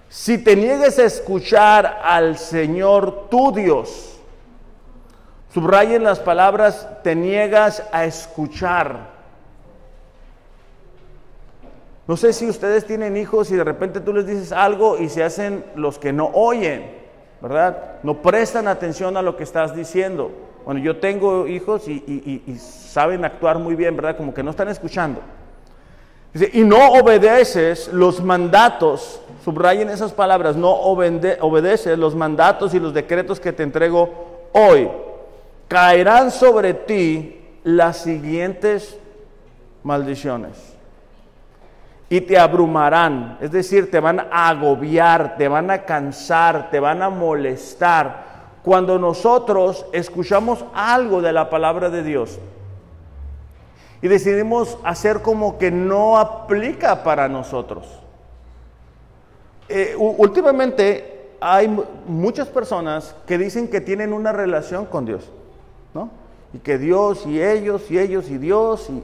si 0.10 0.38
te 0.40 0.56
niegues 0.56 1.00
a 1.00 1.06
escuchar 1.06 2.02
al 2.04 2.38
Señor 2.38 3.30
tu 3.30 3.54
Dios, 3.54 4.20
subrayen 5.54 6.04
las 6.04 6.20
palabras, 6.20 6.90
te 7.04 7.16
niegas 7.16 7.84
a 7.92 8.06
escuchar. 8.06 9.16
No 12.08 12.18
sé 12.18 12.34
si 12.34 12.48
ustedes 12.48 12.86
tienen 12.86 13.16
hijos 13.16 13.52
y 13.52 13.56
de 13.56 13.64
repente 13.64 14.00
tú 14.00 14.14
les 14.14 14.26
dices 14.26 14.52
algo 14.52 14.98
y 14.98 15.10
se 15.10 15.24
hacen 15.24 15.64
los 15.76 16.00
que 16.00 16.14
no 16.14 16.32
oyen, 16.34 16.90
¿verdad? 17.42 18.00
No 18.02 18.22
prestan 18.22 18.68
atención 18.68 19.18
a 19.18 19.22
lo 19.22 19.36
que 19.36 19.44
estás 19.44 19.76
diciendo. 19.76 20.47
Bueno, 20.68 20.82
yo 20.82 20.98
tengo 20.98 21.48
hijos 21.48 21.88
y, 21.88 22.58
saben 22.60 23.24
actuar 23.24 23.58
muy 23.58 23.74
bien, 23.74 23.96
¿verdad? 23.96 24.18
Como 24.18 24.34
que 24.34 24.44
no 24.44 24.52
están 24.52 24.68
escuchando. 24.68 25.22
Y 26.52 26.66
no 26.66 26.90
obedeces 26.90 27.88
los 27.94 28.22
mandatos, 28.22 29.22
subrayen 29.46 29.90
esas 29.90 30.12
palabras, 30.12 30.58
no 30.58 30.72
obedeces 30.72 31.98
los 31.98 32.16
mandatos 32.16 32.74
y 32.74 32.82
los 32.82 32.94
decretos 32.94 33.40
que 33.40 33.54
te 33.54 33.64
entrego 33.64 34.50
hoy. 34.52 34.90
Caerán 35.70 36.32
sobre 36.32 36.74
ti 36.74 37.40
las 37.64 38.00
siguientes 38.00 39.00
maldiciones 39.84 40.76
y 42.10 42.20
te 42.20 42.38
abrumarán, 42.38 43.38
es 43.40 43.54
decir, 43.54 43.90
te 43.90 44.02
van 44.02 44.20
a 44.20 44.50
agobiar, 44.50 45.38
te 45.38 45.48
van 45.48 45.72
a 45.72 45.84
cansar, 45.84 46.70
te 46.70 46.82
van 46.82 47.02
a 47.02 47.10
molestar. 47.10 48.37
Cuando 48.68 49.00
nosotros 49.00 49.86
escuchamos 49.94 50.66
algo 50.74 51.22
de 51.22 51.32
la 51.32 51.50
palabra 51.50 51.90
de 51.90 52.04
Dios 52.04 52.38
y 54.02 54.10
decidimos 54.10 54.78
hacer 54.84 55.22
como 55.22 55.58
que 55.58 55.72
no 55.72 56.18
aplica 56.18 57.02
para 57.02 57.30
nosotros. 57.30 57.88
Eh, 59.70 59.96
últimamente 59.98 61.30
hay 61.40 61.74
muchas 62.08 62.50
personas 62.50 63.16
que 63.26 63.38
dicen 63.38 63.70
que 63.70 63.80
tienen 63.80 64.12
una 64.12 64.34
relación 64.34 64.86
con 64.86 65.06
Dios, 65.06 65.32
¿no? 65.94 66.10
Y 66.52 66.58
que 66.58 66.78
Dios 66.78 67.26
y 67.26 67.42
ellos 67.42 67.90
y 67.90 67.98
ellos 67.98 68.30
y 68.30 68.38
Dios 68.38 68.90
y, 68.90 69.02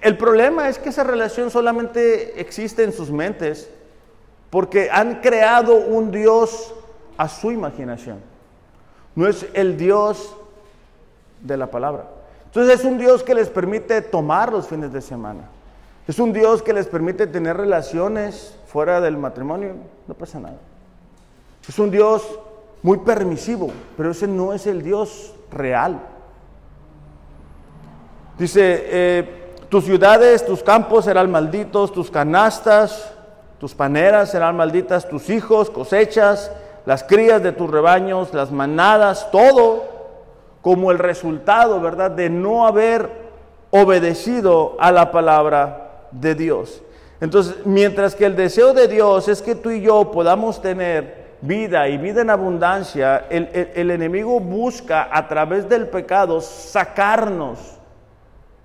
el 0.00 0.16
problema 0.16 0.68
es 0.68 0.78
que 0.78 0.90
esa 0.90 1.02
relación 1.02 1.50
solamente 1.50 2.40
existe 2.40 2.84
en 2.84 2.92
sus 2.92 3.10
mentes 3.10 3.68
porque 4.48 4.90
han 4.92 5.16
creado 5.22 5.74
un 5.74 6.12
Dios 6.12 6.72
a 7.16 7.28
su 7.28 7.50
imaginación. 7.50 8.18
No 9.14 9.26
es 9.26 9.46
el 9.54 9.76
Dios 9.76 10.34
de 11.40 11.56
la 11.56 11.70
palabra. 11.70 12.06
Entonces 12.46 12.80
es 12.80 12.84
un 12.84 12.98
Dios 12.98 13.22
que 13.22 13.34
les 13.34 13.48
permite 13.48 14.02
tomar 14.02 14.52
los 14.52 14.68
fines 14.68 14.92
de 14.92 15.00
semana. 15.00 15.48
Es 16.06 16.18
un 16.18 16.32
Dios 16.32 16.62
que 16.62 16.72
les 16.72 16.86
permite 16.86 17.26
tener 17.26 17.56
relaciones 17.56 18.58
fuera 18.66 19.00
del 19.00 19.16
matrimonio. 19.16 19.74
No 20.06 20.14
pasa 20.14 20.40
nada. 20.40 20.58
Es 21.68 21.78
un 21.78 21.90
Dios 21.90 22.38
muy 22.82 22.98
permisivo, 22.98 23.70
pero 23.96 24.10
ese 24.10 24.26
no 24.26 24.52
es 24.52 24.66
el 24.66 24.82
Dios 24.82 25.32
real. 25.50 26.00
Dice, 28.38 28.84
eh, 28.86 29.54
tus 29.68 29.84
ciudades, 29.84 30.44
tus 30.44 30.62
campos 30.62 31.04
serán 31.04 31.30
malditos, 31.30 31.92
tus 31.92 32.10
canastas, 32.10 33.12
tus 33.58 33.74
paneras 33.74 34.30
serán 34.30 34.56
malditas, 34.56 35.08
tus 35.08 35.30
hijos, 35.30 35.70
cosechas, 35.70 36.50
las 36.84 37.04
crías 37.04 37.42
de 37.42 37.52
tus 37.52 37.70
rebaños, 37.70 38.34
las 38.34 38.50
manadas, 38.50 39.30
todo 39.30 39.84
como 40.60 40.90
el 40.90 40.98
resultado, 40.98 41.80
¿verdad?, 41.80 42.10
de 42.10 42.30
no 42.30 42.66
haber 42.66 43.10
obedecido 43.70 44.76
a 44.78 44.92
la 44.92 45.10
palabra 45.10 46.06
de 46.10 46.34
Dios. 46.34 46.82
Entonces, 47.20 47.64
mientras 47.64 48.14
que 48.14 48.26
el 48.26 48.36
deseo 48.36 48.72
de 48.72 48.88
Dios 48.88 49.28
es 49.28 49.42
que 49.42 49.54
tú 49.54 49.70
y 49.70 49.80
yo 49.80 50.10
podamos 50.10 50.60
tener 50.60 51.22
vida 51.40 51.88
y 51.88 51.98
vida 51.98 52.22
en 52.22 52.30
abundancia, 52.30 53.26
el, 53.30 53.48
el 53.74 53.90
enemigo 53.90 54.40
busca 54.40 55.08
a 55.10 55.28
través 55.28 55.68
del 55.68 55.88
pecado 55.88 56.40
sacarnos 56.40 57.58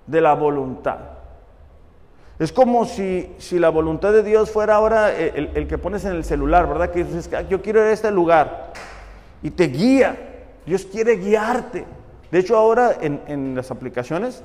de 0.06 0.22
la 0.22 0.34
voluntad. 0.34 1.17
Es 2.40 2.52
como 2.52 2.86
si, 2.86 3.34
si 3.40 3.58
la 3.58 3.70
voluntad 3.70 4.14
de 4.14 4.22
Dios 4.22 4.52
fuera 4.52 4.76
ahora 4.76 5.12
el, 5.16 5.68
que 5.68 5.78
pones 5.78 6.06
en 6.06 6.12
el 6.12 6.24
celular, 6.24 6.68
¿verdad? 6.68 6.92
Que 6.92 7.04
dices, 7.04 7.30
ah, 7.34 7.42
yo 7.42 7.62
quiero 7.62 7.82
ir 7.82 7.88
a 7.88 7.92
este 7.92 8.12
lugar 8.12 8.74
y 9.42 9.50
te 9.50 9.68
guía. 9.68 10.16
Dios 10.66 10.86
quiere 10.86 11.16
guiarte. 11.16 11.86
De 12.32 12.40
hecho, 12.40 12.56
ahora 12.56 12.96
en, 13.02 13.56
las 13.56 13.72
aplicaciones, 13.72 14.44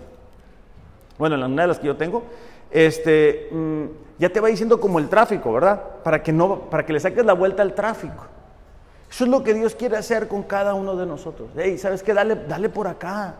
bueno, 1.18 1.34
en 1.36 1.42
una 1.42 1.62
de 1.62 1.68
las 1.68 1.78
que 1.78 1.88
yo 1.88 1.96
tengo, 1.96 2.22
este, 2.70 3.48
mm, 3.50 3.84
ya 4.18 4.30
te 4.30 4.40
va 4.40 4.48
diciendo 4.48 4.80
como 4.80 4.98
el 4.98 5.08
tráfico, 5.10 5.52
¿verdad? 5.52 5.82
Para 6.02 6.22
que, 6.22 6.32
no, 6.32 6.60
para 6.70 6.86
que 6.86 6.94
le 6.94 7.00
saques 7.00 7.26
la 7.26 7.34
vuelta 7.34 7.62
al 7.62 7.74
tráfico. 7.74 8.24
Eso 9.10 9.24
es 9.24 9.30
lo 9.30 9.42
que 9.42 9.52
Dios 9.52 9.74
quiere 9.74 9.98
hacer 9.98 10.28
con 10.28 10.44
cada 10.44 10.72
uno 10.72 10.96
de 10.96 11.04
nosotros. 11.04 11.50
Hey, 11.54 11.76
¿sabes 11.76 12.02
qué? 12.02 12.14
Dale, 12.14 12.36
dale 12.48 12.70
por 12.70 12.86
acá. 12.86 13.34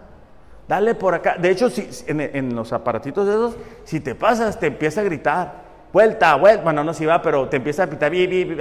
Dale 0.73 0.95
por 0.95 1.15
acá. 1.15 1.37
De 1.39 1.51
hecho, 1.51 1.69
si, 1.69 1.87
en, 2.07 2.57
los 2.57 2.73
aparatitos 2.73 3.27
de 3.27 3.35
esos, 3.35 3.57
si 3.85 4.01
te 4.01 4.15
pasas, 4.15 4.59
te 4.59 4.69
empieza 4.69 5.03
a 5.03 5.05
gritar. 5.05 5.53
Vuelta, 5.93 6.35
vuelta. 6.37 6.63
Bueno, 6.63 6.83
no 6.83 6.95
si 6.95 7.05
va, 7.05 7.21
pero 7.21 7.47
te 7.47 7.59
empieza 7.59 7.83
a 7.83 7.87
pitar, 7.89 8.11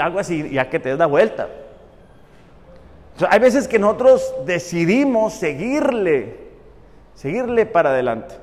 algo 0.01 0.19
así, 0.19 0.49
ya 0.49 0.69
que 0.69 0.77
te 0.77 0.89
des 0.89 0.97
la 0.97 1.05
vuelta. 1.05 1.47
hay 3.29 3.39
veces 3.39 3.65
que 3.65 3.79
nosotros 3.79 4.35
decidimos 4.45 5.35
seguirle, 5.35 6.49
seguirle 7.15 7.65
para 7.65 7.91
adelante. 7.91 8.35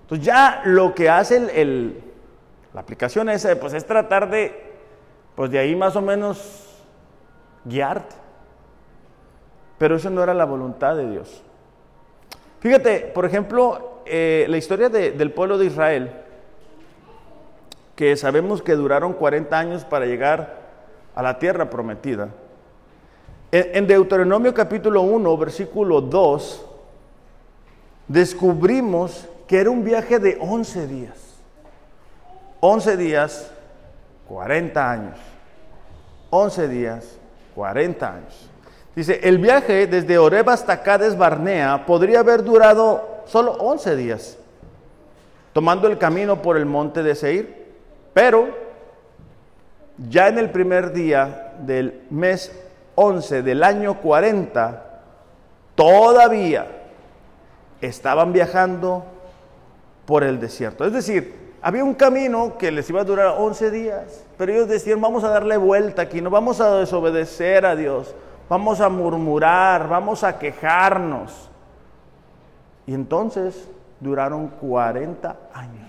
Entonces 0.00 0.26
ya 0.26 0.62
lo 0.64 0.92
que 0.92 1.08
hace 1.08 1.38
la 2.72 2.80
aplicación 2.80 3.28
esa, 3.28 3.54
pues 3.60 3.74
es 3.74 3.86
tratar 3.86 4.28
de, 4.28 4.60
pues 5.36 5.52
de 5.52 5.60
ahí 5.60 5.76
más 5.76 5.94
o 5.94 6.02
menos 6.02 6.82
guiarte. 7.64 8.16
Pero 9.78 9.94
eso 9.94 10.10
no 10.10 10.20
era 10.20 10.34
la 10.34 10.46
voluntad 10.46 10.96
de 10.96 11.08
Dios. 11.08 11.44
Fíjate, 12.64 13.00
por 13.00 13.26
ejemplo, 13.26 14.00
eh, 14.06 14.46
la 14.48 14.56
historia 14.56 14.88
del 14.88 15.32
pueblo 15.32 15.58
de 15.58 15.66
Israel, 15.66 16.10
que 17.94 18.16
sabemos 18.16 18.62
que 18.62 18.72
duraron 18.72 19.12
40 19.12 19.58
años 19.58 19.84
para 19.84 20.06
llegar 20.06 20.60
a 21.14 21.22
la 21.22 21.38
tierra 21.38 21.68
prometida. 21.68 22.30
En 23.52 23.86
Deuteronomio 23.86 24.54
capítulo 24.54 25.02
1, 25.02 25.36
versículo 25.36 26.00
2, 26.00 26.64
descubrimos 28.08 29.28
que 29.46 29.60
era 29.60 29.68
un 29.68 29.84
viaje 29.84 30.18
de 30.18 30.38
11 30.40 30.86
días. 30.86 31.18
11 32.60 32.96
días, 32.96 33.52
40 34.26 34.90
años. 34.90 35.18
11 36.30 36.68
días, 36.68 37.18
40 37.54 38.10
años. 38.10 38.50
Dice, 38.94 39.20
el 39.24 39.38
viaje 39.38 39.86
desde 39.86 40.18
Oreb 40.18 40.48
hasta 40.48 40.82
Cades 40.82 41.18
Barnea 41.18 41.84
podría 41.84 42.20
haber 42.20 42.44
durado 42.44 43.22
solo 43.26 43.52
11 43.52 43.96
días, 43.96 44.38
tomando 45.52 45.88
el 45.88 45.98
camino 45.98 46.40
por 46.40 46.56
el 46.56 46.64
monte 46.64 47.02
de 47.02 47.14
Seir, 47.14 47.64
pero 48.12 48.48
ya 49.98 50.28
en 50.28 50.38
el 50.38 50.50
primer 50.50 50.92
día 50.92 51.54
del 51.60 52.02
mes 52.10 52.52
11 52.94 53.42
del 53.42 53.64
año 53.64 54.00
40, 54.00 55.00
todavía 55.74 56.66
estaban 57.80 58.32
viajando 58.32 59.04
por 60.06 60.22
el 60.22 60.38
desierto. 60.38 60.84
Es 60.84 60.92
decir, 60.92 61.34
había 61.60 61.82
un 61.82 61.94
camino 61.94 62.56
que 62.58 62.70
les 62.70 62.88
iba 62.90 63.00
a 63.00 63.04
durar 63.04 63.34
11 63.38 63.70
días, 63.70 64.24
pero 64.36 64.52
ellos 64.52 64.68
decían, 64.68 65.00
vamos 65.00 65.24
a 65.24 65.30
darle 65.30 65.56
vuelta 65.56 66.02
aquí, 66.02 66.20
no 66.20 66.30
vamos 66.30 66.60
a 66.60 66.76
desobedecer 66.76 67.66
a 67.66 67.74
Dios, 67.74 68.14
vamos 68.48 68.80
a 68.80 68.88
murmurar, 68.88 69.88
vamos 69.88 70.24
a 70.24 70.38
quejarnos. 70.38 71.50
Y 72.86 72.94
entonces 72.94 73.68
duraron 74.00 74.48
40 74.48 75.36
años. 75.52 75.88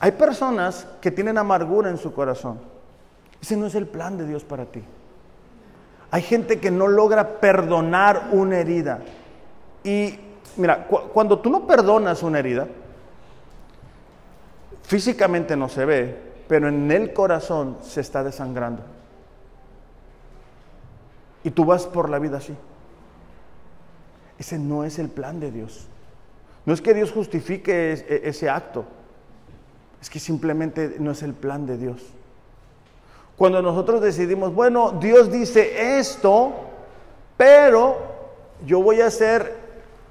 Hay 0.00 0.12
personas 0.12 0.86
que 1.00 1.10
tienen 1.10 1.36
amargura 1.36 1.90
en 1.90 1.98
su 1.98 2.12
corazón. 2.14 2.58
Ese 3.40 3.56
no 3.56 3.66
es 3.66 3.74
el 3.74 3.86
plan 3.86 4.16
de 4.16 4.26
Dios 4.26 4.44
para 4.44 4.64
ti. 4.64 4.82
Hay 6.10 6.22
gente 6.22 6.58
que 6.58 6.70
no 6.70 6.88
logra 6.88 7.40
perdonar 7.40 8.28
una 8.32 8.58
herida. 8.58 9.00
Y 9.84 10.18
mira, 10.56 10.86
cuando 10.86 11.38
tú 11.38 11.50
no 11.50 11.66
perdonas 11.66 12.22
una 12.22 12.38
herida, 12.38 12.66
físicamente 14.82 15.56
no 15.56 15.68
se 15.68 15.84
ve, 15.84 16.18
pero 16.48 16.68
en 16.68 16.90
el 16.90 17.12
corazón 17.12 17.76
se 17.82 18.00
está 18.00 18.24
desangrando. 18.24 18.82
Y 21.42 21.50
tú 21.50 21.64
vas 21.64 21.86
por 21.86 22.08
la 22.08 22.18
vida 22.18 22.38
así. 22.38 22.54
Ese 24.38 24.58
no 24.58 24.84
es 24.84 24.98
el 24.98 25.08
plan 25.08 25.40
de 25.40 25.50
Dios. 25.50 25.86
No 26.64 26.74
es 26.74 26.80
que 26.80 26.94
Dios 26.94 27.12
justifique 27.12 27.92
e, 27.92 28.28
ese 28.28 28.48
acto. 28.48 28.84
Es 30.00 30.08
que 30.08 30.18
simplemente 30.18 30.96
no 30.98 31.10
es 31.10 31.22
el 31.22 31.34
plan 31.34 31.66
de 31.66 31.76
Dios. 31.76 32.00
Cuando 33.36 33.62
nosotros 33.62 34.00
decidimos, 34.00 34.54
bueno, 34.54 34.92
Dios 34.92 35.30
dice 35.30 35.98
esto, 35.98 36.52
pero 37.36 37.96
yo 38.66 38.82
voy 38.82 39.00
a 39.00 39.06
hacer 39.06 39.56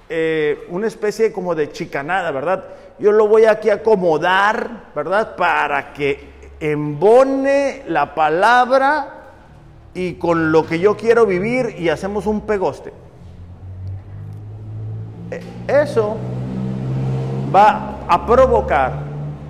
eh, 0.09 0.65
una 0.69 0.87
especie 0.87 1.31
como 1.31 1.53
de 1.53 1.71
chicanada, 1.71 2.31
¿verdad? 2.31 2.65
Yo 2.97 3.11
lo 3.11 3.27
voy 3.27 3.45
aquí 3.45 3.69
a 3.69 3.75
acomodar, 3.75 4.91
¿verdad? 4.95 5.35
Para 5.35 5.93
que 5.93 6.27
embone 6.59 7.83
la 7.87 8.13
palabra 8.13 9.18
y 9.99 10.13
con 10.13 10.53
lo 10.53 10.65
que 10.65 10.79
yo 10.79 10.95
quiero 10.95 11.25
vivir 11.25 11.75
y 11.77 11.89
hacemos 11.89 12.25
un 12.25 12.39
pegoste. 12.41 12.93
E, 15.29 15.41
eso 15.67 16.15
va 17.53 17.97
a 18.07 18.25
provocar 18.25 18.93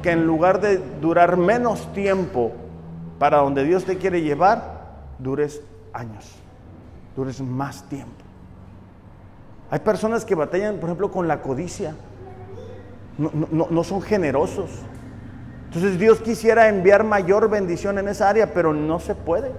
que 0.01 0.09
en 0.09 0.25
lugar 0.25 0.59
de 0.59 0.79
durar 0.99 1.37
menos 1.37 1.93
tiempo 1.93 2.51
para 3.19 3.37
donde 3.37 3.63
Dios 3.63 3.85
te 3.85 3.99
quiere 3.99 4.23
llevar, 4.23 4.87
dures 5.19 5.61
años, 5.93 6.25
dures 7.15 7.41
más 7.41 7.87
tiempo. 7.87 8.25
Hay 9.69 9.81
personas 9.81 10.25
que 10.25 10.33
batallan, 10.33 10.77
por 10.77 10.85
ejemplo, 10.85 11.11
con 11.11 11.27
la 11.27 11.43
codicia. 11.43 11.93
No, 13.19 13.67
no, 13.69 13.83
son 13.83 14.01
generosos. 14.01 14.71
Entonces 15.65 15.99
Dios 15.99 16.21
quisiera 16.21 16.69
enviar 16.69 17.03
mayor 17.03 17.51
bendición 17.51 17.99
en 17.99 18.07
esa 18.07 18.29
área, 18.29 18.51
pero 18.51 18.73
no 18.73 18.99
se 18.99 19.13
puede. 19.13 19.51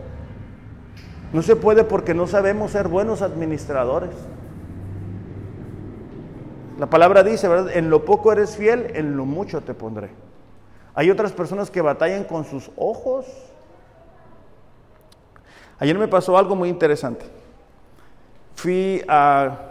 No 1.32 1.42
se 1.42 1.56
puede 1.56 1.84
porque 1.84 2.14
no 2.14 2.26
sabemos 2.26 2.72
ser 2.72 2.88
buenos 2.88 3.22
administradores. 3.22 4.10
La 6.78 6.86
palabra 6.86 7.22
dice, 7.22 7.46
¿verdad? 7.46 7.76
En 7.76 7.90
lo 7.90 8.04
poco 8.04 8.32
eres 8.32 8.56
fiel, 8.56 8.92
en 8.94 9.16
lo 9.16 9.26
mucho 9.26 9.60
te 9.60 9.74
pondré. 9.74 10.10
Hay 10.94 11.10
otras 11.10 11.32
personas 11.32 11.70
que 11.70 11.80
batallan 11.82 12.24
con 12.24 12.44
sus 12.44 12.70
ojos. 12.76 13.26
Ayer 15.78 15.96
me 15.98 16.08
pasó 16.08 16.36
algo 16.36 16.56
muy 16.56 16.68
interesante. 16.68 17.24
Fui 18.54 19.02
a, 19.08 19.70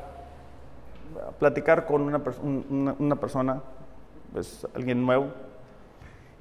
platicar 1.37 1.85
con 1.85 2.01
una, 2.01 3.15
persona, 3.15 3.61
pues, 4.33 4.67
alguien 4.75 5.05
nuevo, 5.05 5.27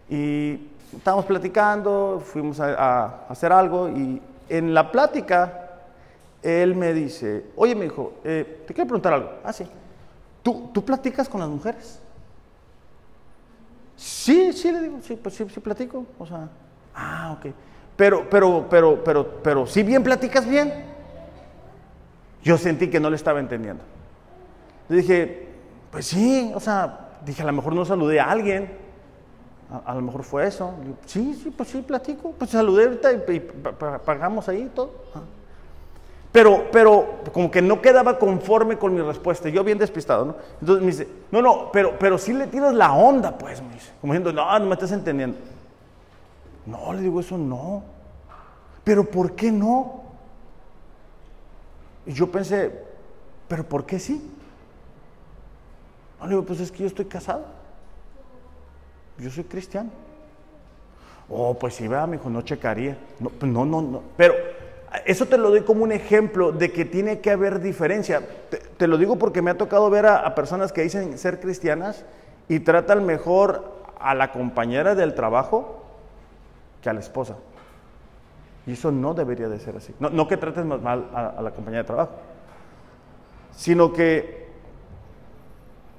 y 0.09 0.69
estábamos 0.97 1.27
platicando, 1.27 2.23
fuimos 2.25 2.61
a, 2.61 3.27
hacer 3.29 3.53
algo 3.53 3.89
y 3.89 4.21
en 4.49 4.75
la 4.75 4.91
plática 4.91 5.69
él 6.43 6.75
me 6.75 6.93
dice, 6.93 7.47
oye, 7.57 7.75
me 7.75 7.85
dijo, 7.85 8.15
eh, 8.25 8.65
te 8.67 8.75
quiero 8.75 8.89
preguntar 8.89 9.13
algo. 9.13 9.31
Ah, 9.45 9.53
sí. 9.53 9.67
¿Tú, 10.43 10.71
¿Tú 10.73 10.85
platicas 10.85 11.29
con 11.29 11.41
las 11.41 11.49
mujeres? 11.49 12.01
Sí, 13.97 14.53
sí, 14.53 14.71
le 14.71 14.81
digo, 14.81 14.99
sí, 15.03 15.19
pues 15.21 15.35
sí, 15.35 15.45
sí 15.53 15.61
platico. 15.61 16.07
O 16.19 16.27
sea, 16.27 16.49
ah, 16.95 17.37
ok. 17.37 17.53
Pero, 17.97 18.31
pero, 18.31 18.67
pero, 18.71 19.03
pero, 19.03 19.41
pero, 19.43 19.67
si 19.67 19.83
bien 19.83 20.03
platicas 20.03 20.49
bien. 20.49 20.87
Yo 22.43 22.57
sentí 22.57 22.89
que 22.89 23.01
no 23.01 23.11
le 23.11 23.17
estaba 23.17 23.41
entendiendo. 23.41 23.83
Le 24.89 24.99
dije, 24.99 25.49
pues 25.91 26.07
sí, 26.07 26.53
o 26.55 26.61
sea, 26.61 27.19
dije, 27.25 27.43
a 27.43 27.47
lo 27.47 27.53
mejor 27.53 27.75
no 27.75 27.85
saludé 27.85 28.21
a 28.21 28.31
alguien. 28.31 28.71
A, 29.85 29.95
lo 29.95 30.01
mejor 30.01 30.25
fue 30.25 30.47
eso. 30.47 30.73
sí, 31.05 31.35
sí, 31.35 31.51
pues 31.51 31.69
sí, 31.69 31.83
platico. 31.83 32.33
Pues 32.33 32.51
saludé 32.51 32.85
ahorita 32.85 33.13
y, 33.13 33.41
pagamos 34.05 34.49
ahí 34.49 34.71
todo. 34.75 34.91
Pero, 36.33 36.67
pero 36.73 37.21
como 37.33 37.51
que 37.51 37.61
no 37.61 37.83
quedaba 37.83 38.19
conforme 38.19 38.79
con 38.79 38.95
mi 38.95 39.03
respuesta. 39.03 39.49
Yo 39.51 39.65
bien 39.65 39.77
despistado, 39.77 40.25
¿no? 40.25 40.37
Entonces 40.61 40.85
me 40.85 40.91
dice, 40.91 41.09
no, 41.31 41.43
no, 41.43 41.71
pero, 41.71 41.99
pero 41.99 42.17
sí 42.17 42.33
le 42.33 42.47
tiras 42.47 42.73
la 42.75 42.93
onda, 42.93 43.37
pues, 43.37 43.61
me 43.61 43.75
dice. 43.75 43.93
Como 44.01 44.15
diciendo, 44.15 44.33
no, 44.33 44.59
no 44.59 44.67
me 44.67 44.75
estás 44.75 44.93
entendiendo. 44.93 45.37
No, 46.65 46.93
le 46.93 47.03
digo, 47.03 47.21
eso 47.21 47.37
no. 47.37 47.83
Pero 48.85 49.05
¿por 49.05 49.33
qué 49.33 49.53
no? 49.53 50.03
Y 52.07 52.13
yo 52.13 52.31
pensé, 52.31 52.85
pero 53.49 53.65
¿por 53.65 53.85
qué 53.85 53.99
sí? 53.99 54.31
No, 56.19 56.27
le 56.27 56.31
digo, 56.31 56.45
pues 56.45 56.61
es 56.61 56.73
que 56.73 56.79
yo 56.79 56.87
estoy 56.87 57.05
casado. 57.05 57.58
Yo 59.19 59.31
soy 59.31 59.45
cristiano. 59.45 59.91
Oh, 61.29 61.55
pues 61.55 61.75
sí, 61.75 61.87
vea, 61.87 62.07
me 62.07 62.17
dijo, 62.17 62.31
no 62.31 62.43
checaría. 62.43 62.97
No, 63.21 63.29
pues 63.29 63.51
no, 63.51 63.65
no, 63.65 63.83
no. 63.83 64.03
Pero 64.17 64.35
eso 65.05 65.27
te 65.27 65.37
lo 65.37 65.51
doy 65.51 65.63
como 65.63 65.85
un 65.85 65.93
ejemplo 65.93 66.53
de 66.53 66.73
que 66.73 66.85
tiene 66.85 67.21
que 67.21 67.31
haber 67.31 67.61
diferencia. 67.61 68.23
Te, 68.77 68.87
lo 68.87 68.97
digo 68.97 69.19
porque 69.19 69.43
me 69.43 69.51
ha 69.51 69.59
tocado 69.59 69.91
ver 69.91 70.07
a, 70.07 70.35
personas 70.35 70.73
que 70.73 70.83
dicen 70.83 71.19
ser 71.19 71.41
cristianas 71.41 72.05
y 72.49 72.61
tratan 72.61 73.05
mejor 73.05 73.77
a 74.01 74.15
la 74.15 74.33
compañera 74.33 74.95
del 74.95 75.15
trabajo 75.15 75.83
que 76.83 76.89
a 76.89 76.95
la 76.95 77.01
esposa. 77.01 77.37
Y 78.67 78.73
eso 78.73 78.93
no 78.93 79.13
debería 79.15 79.49
de 79.49 79.59
ser 79.61 79.77
así. 79.77 79.95
No, 79.99 80.29
que 80.29 80.37
trates 80.37 80.65
mal 80.65 81.11
a, 81.15 81.29
a 81.29 81.43
la 81.43 81.51
compañera 81.51 81.83
de 81.83 81.87
trabajo, 81.87 82.13
sino 83.55 83.93
que 83.93 84.48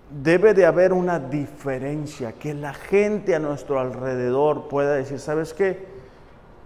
debe 0.09 0.53
de 0.53 0.65
haber 0.65 0.93
una 0.93 1.19
diferencia, 1.19 2.33
que 2.33 2.53
la 2.53 2.73
gente 2.73 3.35
a 3.35 3.39
nuestro 3.39 3.79
alrededor 3.79 4.67
pueda 4.67 4.95
decir, 4.95 5.19
¿sabes 5.19 5.53
qué? 5.53 5.85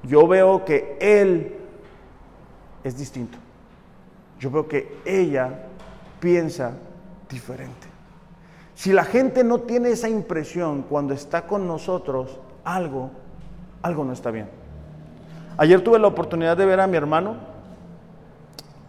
Yo 0.04 0.28
veo 0.28 0.66
que 0.66 0.98
él 1.00 1.56
es 2.84 2.98
distinto. 2.98 3.38
Yo 4.40 4.52
veo 4.52 4.68
que 4.68 4.98
ella 5.06 5.68
piensa 6.20 6.74
diferente. 7.30 7.88
Si 8.76 8.92
la 8.92 9.04
gente 9.04 9.44
no 9.44 9.60
tiene 9.60 9.90
esa 9.92 10.10
impresión 10.10 10.84
cuando 10.84 11.14
está 11.14 11.46
con 11.46 11.68
nosotros, 11.68 12.40
algo, 12.64 13.12
algo 13.82 14.04
no 14.04 14.14
está 14.14 14.32
bien. 14.32 14.50
Ayer 15.58 15.82
tuve 15.82 16.00
la 16.00 16.08
oportunidad 16.08 16.58
de 16.58 16.66
ver 16.66 16.80
a 16.80 16.88
mi 16.88 16.98
hermano 16.98 17.53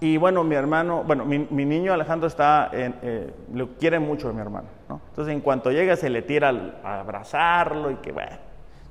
y 0.04 0.18
bueno, 0.18 0.44
mi 0.44 0.54
hermano, 0.54 1.02
bueno, 1.02 1.24
mi, 1.24 1.38
niño 1.64 1.94
Alejandro 1.94 2.28
está, 2.28 2.68
en, 2.74 2.94
eh, 3.00 3.32
lo 3.54 3.68
quiere 3.78 3.98
mucho 3.98 4.28
a 4.28 4.34
mi 4.34 4.40
hermano, 4.42 4.68
¿no? 4.86 5.00
Entonces 5.08 5.32
en 5.32 5.40
cuanto 5.40 5.70
llega 5.70 5.96
se 5.96 6.10
le 6.10 6.20
tira 6.20 6.52
a 6.84 7.00
abrazarlo 7.00 7.90
y 7.90 7.94
que 7.96 8.12
bueno, 8.12 8.36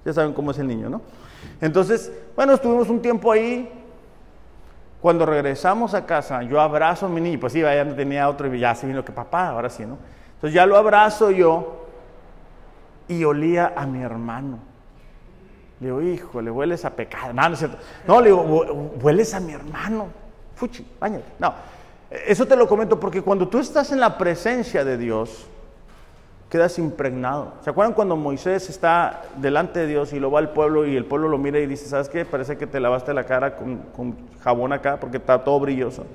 ya 0.03 0.11
saben 0.11 0.33
cómo 0.33 0.49
es 0.49 0.57
el 0.57 0.65
niño, 0.65 0.89
¿no? 0.89 1.01
Entonces, 1.61 2.11
bueno, 2.35 2.53
estuvimos 2.53 2.89
un 2.89 2.99
tiempo 2.99 3.31
ahí, 3.31 3.71
cuando 5.01 5.27
regresamos 5.27 5.93
a 5.93 6.07
casa, 6.07 6.41
yo 6.41 6.59
abrazo 6.59 7.05
a 7.05 7.09
mi 7.09 7.21
niño, 7.21 7.39
pues 7.39 7.53
sí, 7.53 7.61
ya 7.61 7.85
no 7.85 7.93
tenía 7.93 8.27
otro 8.27 8.51
y 8.51 8.59
ya 8.59 8.73
se 8.73 8.87
vino 8.87 9.05
que 9.05 9.11
papá, 9.11 9.49
ahora 9.49 9.69
sí, 9.69 9.85
¿no? 9.85 9.99
Entonces 10.33 10.55
ya 10.55 10.65
lo 10.65 10.77
abrazo 10.77 11.29
yo 11.29 11.85
y 13.07 13.23
olía 13.23 13.71
a 13.75 13.85
mi 13.85 14.01
hermano. 14.01 14.57
Le 15.79 15.87
digo, 15.89 16.01
hijo, 16.01 16.41
le 16.41 16.49
hueles 16.49 16.85
a 16.85 16.95
pecado. 16.95 17.33
No, 17.33 17.55
cierto. 17.55 17.77
No, 18.07 18.19
le 18.19 18.29
digo, 18.29 18.41
hueles 18.99 19.35
a 19.35 19.39
mi 19.39 19.53
hermano. 19.53 20.22
Fuchi, 20.55 20.85
bañate. 20.99 21.25
No, 21.39 21.53
eso 22.27 22.45
te 22.45 22.55
lo 22.55 22.67
comento 22.67 22.99
porque 22.99 23.21
cuando 23.21 23.47
tú 23.47 23.59
estás 23.59 23.91
en 23.91 23.99
la 23.99 24.17
presencia 24.17 24.83
de 24.83 24.97
Dios, 24.97 25.47
quedas 26.49 26.77
impregnado. 26.77 27.53
¿Se 27.63 27.71
acuerdan 27.71 27.95
cuando 27.95 28.15
Moisés 28.15 28.69
está 28.69 29.23
delante 29.37 29.79
de 29.79 29.87
Dios 29.87 30.13
y 30.13 30.19
lo 30.19 30.29
va 30.29 30.37
al 30.37 30.51
pueblo 30.51 30.85
y 30.85 30.95
el 30.95 31.05
pueblo 31.05 31.27
lo 31.27 31.39
mira 31.39 31.59
y 31.59 31.65
dice, 31.65 31.87
¿sabes 31.87 32.09
qué? 32.09 32.25
Parece 32.25 32.57
que 32.57 32.67
te 32.67 32.79
lavaste 32.79 33.11
la 33.13 33.23
cara 33.23 33.55
con, 33.55 33.77
con 33.95 34.15
jabón 34.43 34.71
acá 34.71 34.99
porque 34.99 35.17
está 35.17 35.43
todo 35.43 35.59
brilloso. 35.59 36.05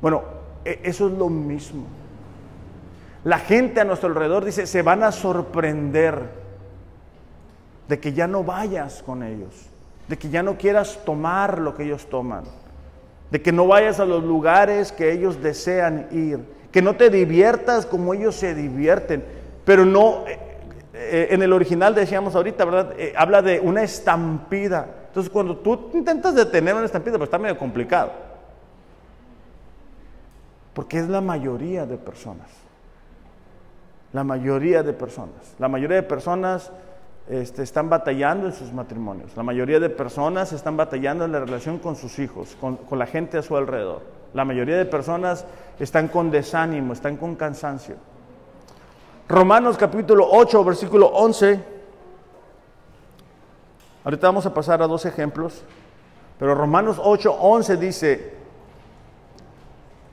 Bueno, 0.00 0.22
e, 0.64 0.80
eso 0.82 1.08
es 1.08 1.12
lo 1.12 1.28
mismo. 1.28 1.84
La 3.24 3.38
gente 3.38 3.82
a 3.82 3.84
nuestro 3.84 4.08
alrededor 4.08 4.46
dice, 4.46 4.66
se 4.66 4.80
van 4.80 5.02
a 5.02 5.12
sorprender 5.12 6.22
de 7.88 8.00
que 8.00 8.14
ya 8.14 8.26
no 8.26 8.44
vayas 8.44 9.02
con 9.02 9.22
ellos, 9.22 9.66
de 10.08 10.16
que 10.16 10.30
ya 10.30 10.42
no 10.42 10.56
quieras 10.56 11.00
tomar 11.04 11.58
lo 11.58 11.74
que 11.74 11.84
ellos 11.84 12.08
toman, 12.08 12.44
de 13.30 13.42
que 13.42 13.52
no 13.52 13.66
vayas 13.66 14.00
a 14.00 14.04
los 14.04 14.24
lugares 14.24 14.92
que 14.92 15.12
ellos 15.12 15.42
desean 15.42 16.08
ir, 16.10 16.40
que 16.72 16.82
no 16.82 16.96
te 16.96 17.10
diviertas 17.10 17.86
como 17.86 18.14
ellos 18.14 18.34
se 18.34 18.54
divierten, 18.54 19.24
pero 19.64 19.84
no, 19.84 20.26
eh, 20.26 20.38
eh, 20.94 21.28
en 21.30 21.42
el 21.42 21.52
original 21.52 21.94
decíamos 21.94 22.34
ahorita, 22.34 22.64
¿verdad? 22.64 22.94
Eh, 22.98 23.12
habla 23.16 23.42
de 23.42 23.60
una 23.60 23.82
estampida. 23.82 24.88
Entonces 25.08 25.30
cuando 25.30 25.56
tú 25.58 25.90
intentas 25.94 26.34
detener 26.34 26.74
una 26.74 26.86
estampida, 26.86 27.18
pues 27.18 27.28
está 27.28 27.38
medio 27.38 27.58
complicado, 27.58 28.12
porque 30.72 30.98
es 30.98 31.08
la 31.08 31.20
mayoría 31.20 31.84
de 31.86 31.96
personas. 31.96 32.48
La 34.12 34.24
mayoría 34.24 34.82
de 34.82 34.94
personas. 34.94 35.54
La 35.58 35.68
mayoría 35.68 35.96
de 35.96 36.02
personas 36.02 36.72
este, 37.28 37.62
están 37.62 37.90
batallando 37.90 38.46
en 38.46 38.54
sus 38.54 38.72
matrimonios. 38.72 39.36
La 39.36 39.42
mayoría 39.42 39.78
de 39.78 39.90
personas 39.90 40.52
están 40.52 40.76
batallando 40.76 41.26
en 41.26 41.32
la 41.32 41.40
relación 41.40 41.78
con 41.78 41.94
sus 41.94 42.18
hijos, 42.18 42.56
con, 42.58 42.78
la 42.98 43.06
gente 43.06 43.36
a 43.36 43.42
su 43.42 43.56
alrededor. 43.56 44.02
La 44.32 44.44
mayoría 44.44 44.78
de 44.78 44.86
personas 44.86 45.44
están 45.78 46.08
con 46.08 46.30
desánimo, 46.30 46.94
están 46.94 47.16
con 47.16 47.36
cansancio. 47.36 47.96
Romanos 49.28 49.76
capítulo 49.76 50.26
8, 50.30 50.64
versículo 50.64 51.08
11. 51.08 51.60
Ahorita 54.04 54.26
vamos 54.26 54.46
a 54.46 54.54
pasar 54.54 54.80
a 54.80 54.86
dos 54.86 55.04
ejemplos. 55.04 55.62
Pero 56.38 56.54
Romanos 56.54 56.98
8, 57.02 57.36
11 57.40 57.76
dice, 57.76 58.34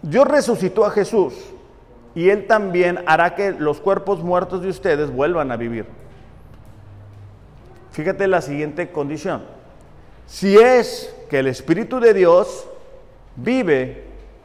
Dios 0.01 0.27
resucitó 0.27 0.83
a 0.83 0.89
Jesús 0.89 1.33
y 2.13 2.29
Él 2.29 2.47
también 2.47 3.03
hará 3.05 3.35
que 3.35 3.51
los 3.51 3.79
cuerpos 3.79 4.23
muertos 4.23 4.61
de 4.61 4.69
ustedes 4.69 5.11
vuelvan 5.11 5.51
a 5.51 5.55
vivir. 5.55 6.04
Fíjate 7.95 8.27
la 8.27 8.41
siguiente 8.41 8.91
condición. 8.91 9.43
Si 10.27 10.57
es 10.57 11.15
que 11.29 11.39
el 11.39 11.47
Espíritu 11.47 12.01
de 12.01 12.13
Dios 12.13 12.67
vive 13.37 14.03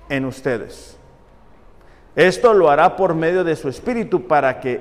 en 0.09 0.25
ustedes. 0.25 0.97
Esto 2.15 2.55
lo 2.55 2.71
hará 2.71 2.95
por 2.95 3.13
medio 3.17 3.43
de 3.43 3.57
su 3.57 3.69
Espíritu 3.69 4.29
para 4.29 4.61
que, 4.61 4.81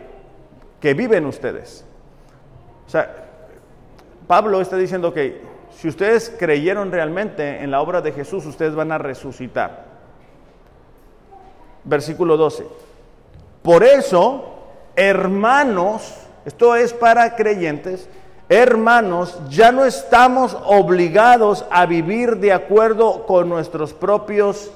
que 0.79 0.93
vive 0.93 1.17
en 1.17 1.25
ustedes. 1.25 1.83
O 2.85 2.89
sea, 2.91 3.25
Pablo 4.27 4.61
está 4.61 4.77
diciendo 4.77 5.11
que 5.15 5.41
si 5.75 5.87
ustedes 5.87 6.31
creyeron 6.37 6.91
realmente 6.91 7.63
en 7.63 7.71
la 7.71 7.81
obra 7.81 8.01
de 8.01 8.11
Jesús, 8.11 8.45
ustedes 8.45 8.75
van 8.75 8.91
a 8.91 8.99
resucitar. 8.99 9.85
Versículo 11.85 12.37
12. 12.37 12.67
Por 13.63 13.83
eso, 13.83 14.59
hermanos, 14.95 16.17
esto 16.45 16.75
es 16.75 16.93
para 16.93 17.35
creyentes, 17.35 18.07
Hermanos, 18.51 19.39
ya 19.47 19.71
no 19.71 19.85
estamos 19.85 20.57
obligados 20.65 21.65
a 21.69 21.85
vivir 21.85 22.37
de 22.37 22.51
acuerdo 22.51 23.27
con 23.27 23.47
nuestros 23.47 23.93
propios 23.93 24.71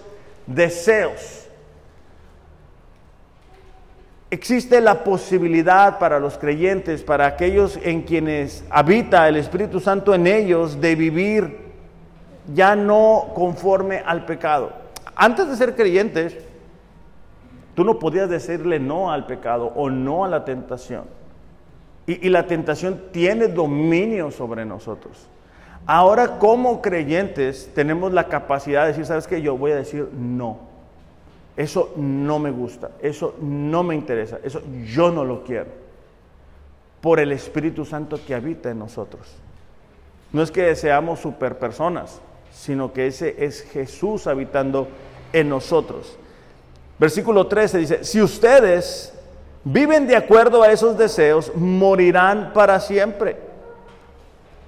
deseos. 0.45 1.47
Existe 4.29 4.79
la 4.79 5.03
posibilidad 5.03 5.97
para 5.97 6.19
los 6.19 6.37
creyentes, 6.37 7.01
para 7.01 7.25
aquellos 7.25 7.79
en 7.81 8.03
quienes 8.03 8.63
habita 8.69 9.27
el 9.27 9.37
Espíritu 9.37 9.79
Santo 9.79 10.13
en 10.13 10.27
ellos, 10.27 10.79
de 10.79 10.95
vivir 10.95 11.57
ya 12.53 12.75
no 12.75 13.31
conforme 13.33 14.03
al 14.05 14.25
pecado. 14.25 14.71
Antes 15.15 15.47
de 15.47 15.55
ser 15.55 15.75
creyentes, 15.75 16.37
tú 17.73 17.83
no 17.83 17.97
podías 17.97 18.29
decirle 18.29 18.79
no 18.79 19.11
al 19.11 19.25
pecado 19.25 19.71
o 19.75 19.89
no 19.89 20.25
a 20.25 20.27
la 20.27 20.45
tentación. 20.45 21.22
Y, 22.05 22.29
la 22.29 22.47
tentación 22.47 23.01
tiene 23.11 23.47
dominio 23.47 24.29
sobre 24.31 24.65
nosotros. 24.65 25.27
Ahora 25.85 26.37
como 26.37 26.81
creyentes 26.81 27.71
tenemos 27.73 28.11
la 28.13 28.27
capacidad 28.27 28.83
de 28.83 28.89
decir, 28.89 29.05
¿sabes 29.05 29.27
qué? 29.27 29.41
Yo 29.41 29.57
voy 29.57 29.71
a 29.71 29.77
decir 29.77 30.09
no. 30.13 30.59
Eso 31.55 31.93
no 31.95 32.39
me 32.39 32.51
gusta, 32.51 32.91
eso 33.01 33.35
no 33.39 33.83
me 33.83 33.95
interesa, 33.95 34.39
eso 34.43 34.61
yo 34.85 35.11
no 35.11 35.23
lo 35.23 35.43
quiero. 35.43 35.69
Por 36.99 37.19
el 37.19 37.31
Espíritu 37.31 37.85
Santo 37.85 38.19
que 38.25 38.33
habita 38.33 38.71
en 38.71 38.79
nosotros. 38.79 39.35
No 40.31 40.41
es 40.41 40.51
que 40.51 40.75
seamos 40.75 41.19
superpersonas, 41.19 42.19
sino 42.51 42.91
que 42.91 43.07
ese 43.07 43.45
es 43.45 43.61
Jesús 43.61 44.25
habitando 44.25 44.87
en 45.31 45.49
nosotros. 45.49 46.17
Versículo 46.97 47.47
13 47.47 47.77
dice, 47.77 48.03
si 48.03 48.21
ustedes 48.21 49.13
viven 49.63 50.07
de 50.07 50.15
acuerdo 50.15 50.63
a 50.63 50.71
esos 50.71 50.97
deseos, 50.97 51.51
morirán 51.55 52.51
para 52.53 52.79
siempre. 52.79 53.37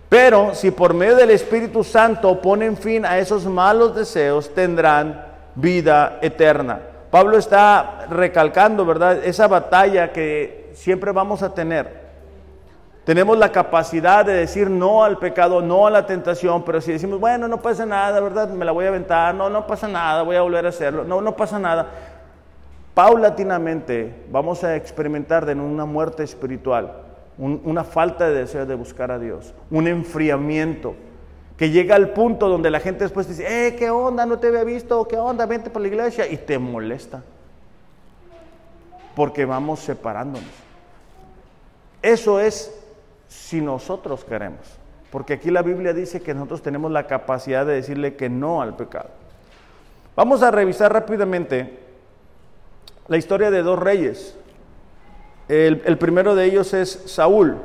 Pero 0.09 0.53
si 0.53 0.71
por 0.71 0.93
medio 0.93 1.15
del 1.15 1.31
Espíritu 1.31 1.83
Santo 1.83 2.41
ponen 2.41 2.77
fin 2.77 3.05
a 3.05 3.17
esos 3.17 3.45
malos 3.45 3.95
deseos, 3.95 4.53
tendrán 4.53 5.25
vida 5.55 6.19
eterna. 6.21 6.79
Pablo 7.11 7.37
está 7.37 8.07
recalcando, 8.09 8.85
¿verdad? 8.85 9.23
Esa 9.23 9.47
batalla 9.47 10.11
que 10.11 10.71
siempre 10.73 11.11
vamos 11.11 11.41
a 11.41 11.53
tener. 11.53 12.05
Tenemos 13.03 13.37
la 13.37 13.51
capacidad 13.51 14.25
de 14.25 14.33
decir 14.33 14.69
no 14.69 15.03
al 15.03 15.17
pecado, 15.17 15.61
no 15.61 15.85
a 15.85 15.91
la 15.91 16.05
tentación, 16.07 16.63
pero 16.63 16.81
si 16.81 16.91
decimos, 16.91 17.19
bueno, 17.19 17.47
no 17.47 17.61
pasa 17.61 17.85
nada, 17.85 18.19
¿verdad? 18.19 18.49
Me 18.49 18.65
la 18.65 18.71
voy 18.71 18.85
a 18.85 18.87
aventar, 18.87 19.35
no, 19.35 19.49
no 19.49 19.67
pasa 19.67 19.87
nada, 19.87 20.23
voy 20.23 20.35
a 20.35 20.41
volver 20.41 20.65
a 20.65 20.69
hacerlo, 20.69 21.03
no, 21.03 21.21
no 21.21 21.35
pasa 21.35 21.59
nada 21.59 22.14
paulatinamente 22.95 24.15
vamos 24.31 24.63
a 24.63 24.75
experimentar 24.75 25.45
de 25.45 25.53
una 25.53 25.85
muerte 25.85 26.23
espiritual, 26.23 27.03
una 27.37 27.83
falta 27.83 28.27
de 28.27 28.39
deseo 28.39 28.65
de 28.65 28.73
buscar 28.73 29.11
a 29.11 29.19
Dios, 29.19 29.53
un 29.69 29.87
enfriamiento 29.87 30.95
que 31.57 31.69
llega 31.69 31.95
al 31.95 32.11
punto 32.11 32.49
donde 32.49 32.71
la 32.71 32.79
gente 32.79 33.03
después 33.03 33.27
dice, 33.27 33.67
eh, 33.67 33.75
¿qué 33.75 33.89
onda? 33.89 34.25
No 34.25 34.39
te 34.39 34.47
había 34.47 34.63
visto, 34.63 35.07
¿qué 35.07 35.17
onda? 35.17 35.45
Vente 35.45 35.69
por 35.69 35.81
la 35.81 35.89
iglesia 35.89 36.27
y 36.27 36.37
te 36.37 36.57
molesta. 36.57 37.21
Porque 39.15 39.45
vamos 39.45 39.79
separándonos. 39.81 40.49
Eso 42.01 42.39
es 42.39 42.73
si 43.29 43.61
nosotros 43.61 44.25
queremos. 44.25 44.59
Porque 45.11 45.33
aquí 45.33 45.49
la 45.49 45.61
Biblia 45.61 45.93
dice 45.93 46.21
que 46.21 46.33
nosotros 46.33 46.61
tenemos 46.61 46.91
la 46.91 47.07
capacidad 47.07 47.65
de 47.65 47.75
decirle 47.75 48.15
que 48.15 48.27
no 48.29 48.61
al 48.61 48.75
pecado. 48.75 49.09
Vamos 50.13 50.43
a 50.43 50.51
revisar 50.51 50.91
rápidamente 50.91 51.84
la 53.07 53.17
historia 53.17 53.51
de 53.51 53.61
dos 53.61 53.79
reyes. 53.79 54.35
El, 55.47 55.97
primero 55.97 56.35
de 56.35 56.45
ellos 56.45 56.73
es 56.73 57.03
Saúl, 57.05 57.57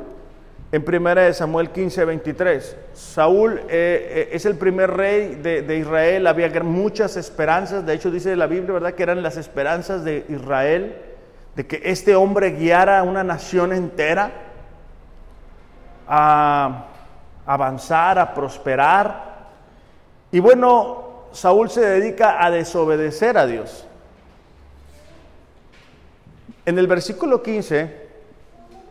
en 0.71 0.85
primera 0.85 1.23
de 1.23 1.33
Samuel 1.33 1.71
15, 1.71 2.05
23. 2.05 2.77
Saúl 2.93 3.59
eh, 3.59 3.67
eh, 3.69 4.29
es 4.33 4.45
el 4.45 4.55
primer 4.55 4.91
rey 4.91 5.35
de, 5.35 5.63
de, 5.63 5.77
Israel, 5.77 6.27
había 6.27 6.49
muchas 6.63 7.17
esperanzas, 7.17 7.85
de 7.85 7.93
hecho 7.93 8.11
dice 8.11 8.35
la 8.35 8.45
Biblia, 8.45 8.73
¿verdad? 8.73 8.93
Que 8.93 9.03
eran 9.03 9.23
las 9.23 9.37
esperanzas 9.37 10.03
de 10.03 10.25
Israel, 10.29 10.95
de 11.55 11.65
que 11.65 11.81
este 11.85 12.15
hombre 12.15 12.51
guiara 12.51 12.99
a 12.99 13.03
una 13.03 13.23
nación 13.23 13.73
entera 13.73 14.31
a 16.07 16.85
avanzar, 17.45 18.19
a 18.19 18.33
prosperar. 18.33 19.31
Y 20.31 20.39
bueno, 20.39 21.25
Saúl 21.31 21.69
se 21.69 21.81
dedica 21.81 22.43
a 22.43 22.51
desobedecer 22.51 23.37
a 23.37 23.47
Dios. 23.47 23.87
En 26.71 26.79
el 26.79 26.87
versículo 26.87 27.43
15 27.43 27.93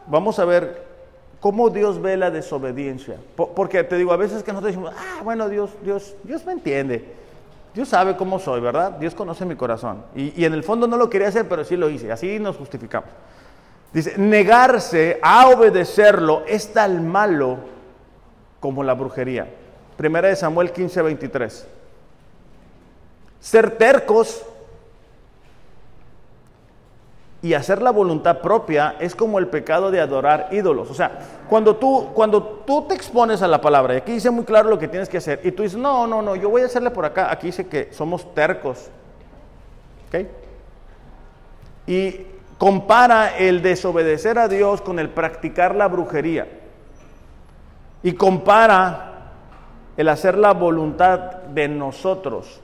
vamos 0.06 0.38
a 0.38 0.44
ver 0.44 0.84
cómo 1.40 1.70
Dios 1.70 2.02
ve 2.02 2.14
la 2.18 2.30
desobediencia. 2.30 3.16
Porque 3.34 3.82
te 3.84 3.96
digo, 3.96 4.12
a 4.12 4.18
veces 4.18 4.42
que 4.42 4.52
nosotros 4.52 4.74
decimos, 4.74 4.92
ah, 4.94 5.22
bueno, 5.24 5.48
Dios, 5.48 5.70
Dios, 5.82 6.14
Dios 6.22 6.44
me 6.44 6.52
entiende. 6.52 7.02
Dios 7.74 7.88
sabe 7.88 8.18
cómo 8.18 8.38
soy, 8.38 8.60
¿verdad? 8.60 8.90
Dios 8.98 9.14
conoce 9.14 9.46
mi 9.46 9.56
corazón. 9.56 10.04
Y, 10.14 10.44
en 10.44 10.52
el 10.52 10.62
fondo 10.62 10.86
no 10.86 10.98
lo 10.98 11.08
quería 11.08 11.28
hacer, 11.28 11.48
pero 11.48 11.64
sí 11.64 11.74
lo 11.74 11.88
hice. 11.88 12.12
Así 12.12 12.38
nos 12.38 12.58
justificamos. 12.58 13.08
Dice, 13.94 14.12
negarse 14.18 15.18
a 15.22 15.48
obedecerlo 15.48 16.42
es 16.46 16.74
tan 16.74 17.08
malo 17.08 17.60
como 18.60 18.84
la 18.84 18.92
brujería. 18.92 19.48
Primera 19.96 20.28
de 20.28 20.36
Samuel 20.36 20.70
15, 20.70 21.00
23. 21.00 21.66
Ser 23.40 23.70
tercos 23.78 24.44
y 27.42 27.54
hacer 27.54 27.80
la 27.80 27.90
voluntad 27.90 28.40
propia 28.40 28.96
es 29.00 29.14
como 29.14 29.38
el 29.38 29.48
pecado 29.48 29.90
de 29.90 30.00
adorar 30.00 30.48
ídolos. 30.50 30.90
O 30.90 30.94
sea, 30.94 31.20
cuando 31.48 31.76
tú, 31.76 32.08
cuando 32.12 32.42
tú 32.42 32.86
te 32.86 32.94
expones 32.94 33.40
a 33.40 33.48
la 33.48 33.60
palabra, 33.60 33.94
y 33.94 33.96
aquí 33.98 34.12
dice 34.12 34.30
muy 34.30 34.44
claro 34.44 34.68
lo 34.68 34.78
que 34.78 34.88
tienes 34.88 35.08
que 35.08 35.16
hacer, 35.16 35.40
y 35.42 35.52
tú 35.52 35.62
dices, 35.62 35.78
no, 35.78 36.06
no, 36.06 36.20
no, 36.20 36.36
yo 36.36 36.50
voy 36.50 36.62
a 36.62 36.66
hacerle 36.66 36.90
por 36.90 37.04
acá, 37.04 37.30
aquí 37.30 37.46
dice 37.46 37.66
que 37.66 37.92
somos 37.92 38.34
tercos. 38.34 38.90
¿Ok? 40.08 40.26
Y 41.86 42.26
compara 42.58 43.38
el 43.38 43.62
desobedecer 43.62 44.38
a 44.38 44.48
Dios 44.48 44.82
con 44.82 44.98
el 44.98 45.08
practicar 45.08 45.74
la 45.74 45.88
brujería. 45.88 46.46
Y 48.02 48.12
compara 48.12 49.32
el 49.96 50.08
hacer 50.08 50.36
la 50.36 50.52
voluntad 50.52 51.18
de 51.54 51.68
nosotros 51.68 52.60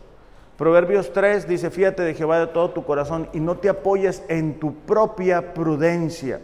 Proverbios 0.57 1.13
3 1.13 1.47
dice, 1.47 1.71
fíjate 1.71 2.03
de 2.03 2.15
Jehová 2.15 2.39
de 2.39 2.47
todo 2.47 2.71
tu 2.71 2.85
corazón 2.85 3.29
y 3.35 3.41
no 3.41 3.57
te 3.57 3.69
apoyes 3.69 4.23
en 4.29 4.59
tu 4.59 4.75
propia 4.75 5.53
prudencia. 5.53 6.41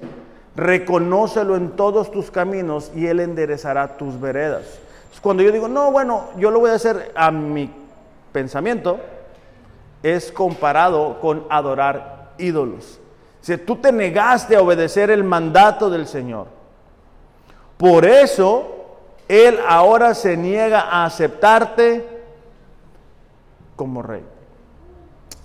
Reconócelo 0.54 1.56
en 1.56 1.70
todos 1.70 2.10
tus 2.10 2.30
caminos 2.30 2.92
y 2.94 3.06
Él 3.06 3.20
enderezará 3.20 3.96
tus 3.96 4.20
veredas. 4.20 4.78
Cuando 5.22 5.42
yo 5.42 5.50
digo, 5.50 5.66
no, 5.66 5.90
bueno, 5.90 6.28
yo 6.36 6.50
lo 6.50 6.60
voy 6.60 6.70
a 6.70 6.74
hacer 6.74 7.12
a 7.14 7.30
mi 7.30 7.70
pensamiento, 8.32 9.00
es 10.02 10.30
comparado 10.30 11.18
con 11.20 11.46
adorar 11.48 12.32
ídolos. 12.36 12.98
Si 13.40 13.56
tú 13.56 13.76
te 13.76 13.92
negaste 13.92 14.56
a 14.56 14.60
obedecer 14.60 15.10
el 15.10 15.24
mandato 15.24 15.88
del 15.88 16.06
Señor, 16.06 16.48
por 17.78 18.04
eso 18.04 18.98
Él 19.26 19.58
ahora 19.66 20.14
se 20.14 20.36
niega 20.36 20.82
a 20.82 21.04
aceptarte 21.06 22.11
como 23.76 24.02
rey. 24.02 24.24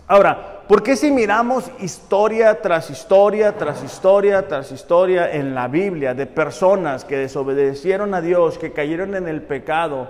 Ahora, 0.07 0.63
¿por 0.67 0.83
qué 0.83 0.95
si 0.95 1.11
miramos 1.11 1.69
historia 1.79 2.61
tras 2.61 2.89
historia, 2.89 3.57
tras 3.57 3.83
historia, 3.83 4.47
tras 4.47 4.71
historia 4.71 5.33
en 5.33 5.53
la 5.53 5.67
Biblia 5.67 6.13
de 6.13 6.25
personas 6.25 7.03
que 7.03 7.17
desobedecieron 7.17 8.13
a 8.13 8.21
Dios, 8.21 8.57
que 8.57 8.71
cayeron 8.71 9.15
en 9.15 9.27
el 9.27 9.41
pecado, 9.41 10.07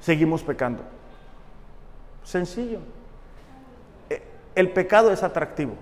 seguimos 0.00 0.44
pecando? 0.44 0.84
Sencillo. 2.22 2.78
E, 4.08 4.22
el 4.54 4.70
pecado 4.70 5.10
es 5.10 5.24
atractivo. 5.24 5.74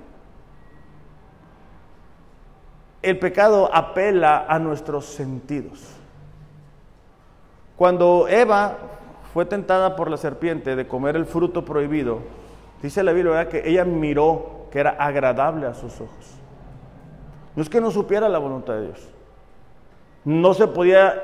El 3.02 3.18
pecado 3.18 3.68
apela 3.74 4.46
a 4.48 4.58
nuestros 4.58 5.06
sentidos. 5.06 5.80
Cuando 7.76 8.26
Eva 8.28 8.78
fue 9.32 9.46
tentada 9.46 9.96
por 9.96 10.10
la 10.10 10.16
serpiente 10.16 10.76
de 10.76 10.86
comer 10.86 11.16
el 11.16 11.24
fruto 11.24 11.64
prohibido, 11.64 12.20
dice 12.82 13.02
la 13.02 13.12
Biblia 13.12 13.48
que 13.48 13.68
ella 13.68 13.84
miró 13.84 14.66
que 14.70 14.80
era 14.80 14.90
agradable 14.90 15.66
a 15.66 15.74
sus 15.74 16.00
ojos. 16.00 16.36
No 17.56 17.62
es 17.62 17.68
que 17.68 17.80
no 17.80 17.90
supiera 17.90 18.28
la 18.28 18.38
voluntad 18.38 18.74
de 18.74 18.86
Dios. 18.86 19.08
No 20.24 20.54
se 20.54 20.66
podía 20.66 21.22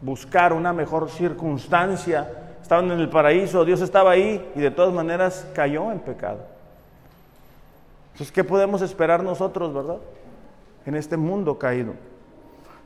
buscar 0.00 0.52
una 0.52 0.72
mejor 0.72 1.10
circunstancia. 1.10 2.30
Estaban 2.60 2.90
en 2.90 3.00
el 3.00 3.08
paraíso, 3.08 3.64
Dios 3.64 3.80
estaba 3.80 4.12
ahí 4.12 4.52
y 4.54 4.60
de 4.60 4.70
todas 4.70 4.92
maneras 4.92 5.46
cayó 5.54 5.90
en 5.90 6.00
pecado. 6.00 6.40
Entonces, 8.12 8.30
¿qué 8.30 8.44
podemos 8.44 8.82
esperar 8.82 9.22
nosotros, 9.22 9.72
verdad? 9.72 9.98
En 10.86 10.94
este 10.94 11.16
mundo 11.16 11.58
caído. 11.58 11.94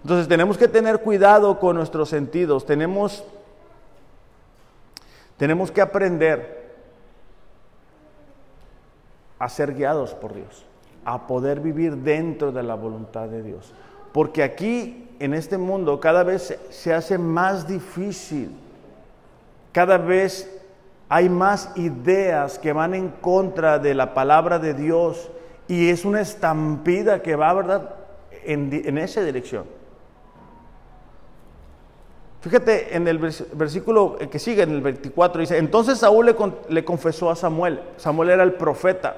Entonces, 0.03 0.29
tenemos 0.29 0.57
que 0.57 0.69
tener 0.69 1.01
cuidado 1.01 1.59
con 1.59 1.77
nuestros 1.77 2.09
sentidos. 2.09 2.65
Tenemos 2.65 3.25
tenemos 5.37 5.71
que 5.71 5.81
aprender 5.81 6.67
a 9.39 9.49
ser 9.49 9.75
guiados 9.75 10.15
por 10.15 10.35
Dios, 10.35 10.65
a 11.05 11.27
poder 11.27 11.61
vivir 11.61 11.97
dentro 11.97 12.53
de 12.53 12.63
la 12.63 12.75
voluntad 12.75 13.29
de 13.29 13.43
Dios. 13.43 13.73
Porque 14.13 14.43
aquí, 14.43 15.09
en 15.19 15.35
este 15.35 15.59
mundo, 15.59 16.01
cada 16.01 16.23
vez 16.23 16.59
se 16.71 16.95
hace 16.95 17.19
más 17.19 17.69
difícil, 17.69 18.57
cada 19.73 19.99
vez 19.99 20.51
hay 21.09 21.29
más 21.29 21.71
ideas 21.77 22.59
que 22.59 22.73
van 22.73 22.95
en 22.95 23.11
contra 23.11 23.79
de 23.79 23.95
la 23.95 24.15
palabra 24.15 24.59
de 24.59 24.75
Dios 24.75 25.31
y 25.69 25.91
es 25.91 26.05
una 26.05 26.21
estampida 26.21 27.23
que 27.23 27.37
va, 27.37 27.53
¿verdad?, 27.53 27.95
en, 28.45 28.71
en 28.73 28.99
esa 28.99 29.23
dirección. 29.23 29.65
Fíjate 32.47 32.95
en 32.95 33.09
el 33.09 33.19
versículo 33.19 34.17
que 34.31 34.39
sigue, 34.39 34.63
en 34.63 34.71
el 34.71 34.81
24, 34.81 35.41
dice, 35.41 35.59
entonces 35.59 35.99
Saúl 35.99 36.33
le, 36.69 36.85
confesó 36.85 37.29
a 37.29 37.35
Samuel, 37.35 37.81
Samuel 37.97 38.31
era 38.31 38.45
el 38.45 38.53
profeta 38.53 39.17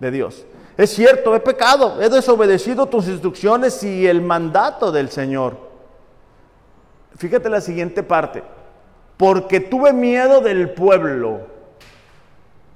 de 0.00 0.10
Dios, 0.10 0.46
es 0.78 0.88
cierto, 0.88 1.36
he 1.36 1.40
pecado, 1.40 2.00
he 2.00 2.08
desobedecido 2.08 2.86
tus 2.86 3.06
instrucciones 3.06 3.84
y 3.84 4.06
el 4.06 4.22
mandato 4.22 4.90
del 4.92 5.10
Señor. 5.10 5.58
Fíjate 7.18 7.50
la 7.50 7.60
siguiente 7.60 8.02
parte, 8.02 8.42
porque 9.18 9.60
tuve 9.60 9.92
miedo 9.92 10.40
del 10.40 10.70
pueblo 10.70 11.40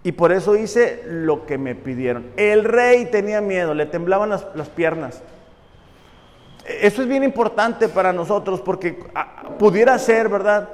y 0.03 0.13
por 0.13 0.33
eso 0.33 0.55
hice 0.55 1.03
lo 1.07 1.47
que 1.47 1.57
me 1.57 1.75
pidieron. 1.75 2.27
El 2.37 2.65
rey 2.65 3.07
tenía 3.07 3.41
miedo, 3.41 3.73
le 3.73 3.87
temblaban 3.87 4.29
las 4.29 4.69
piernas. 4.69 5.23
Eso 6.69 7.01
es 7.01 7.09
bien 7.09 7.25
importante 7.25 7.89
para 7.89 8.13
nosotros 8.13 8.61
porque 8.61 8.99
ah, 9.15 9.45
pudiera 9.59 9.99
ser, 9.99 10.29
¿verdad? 10.29 10.69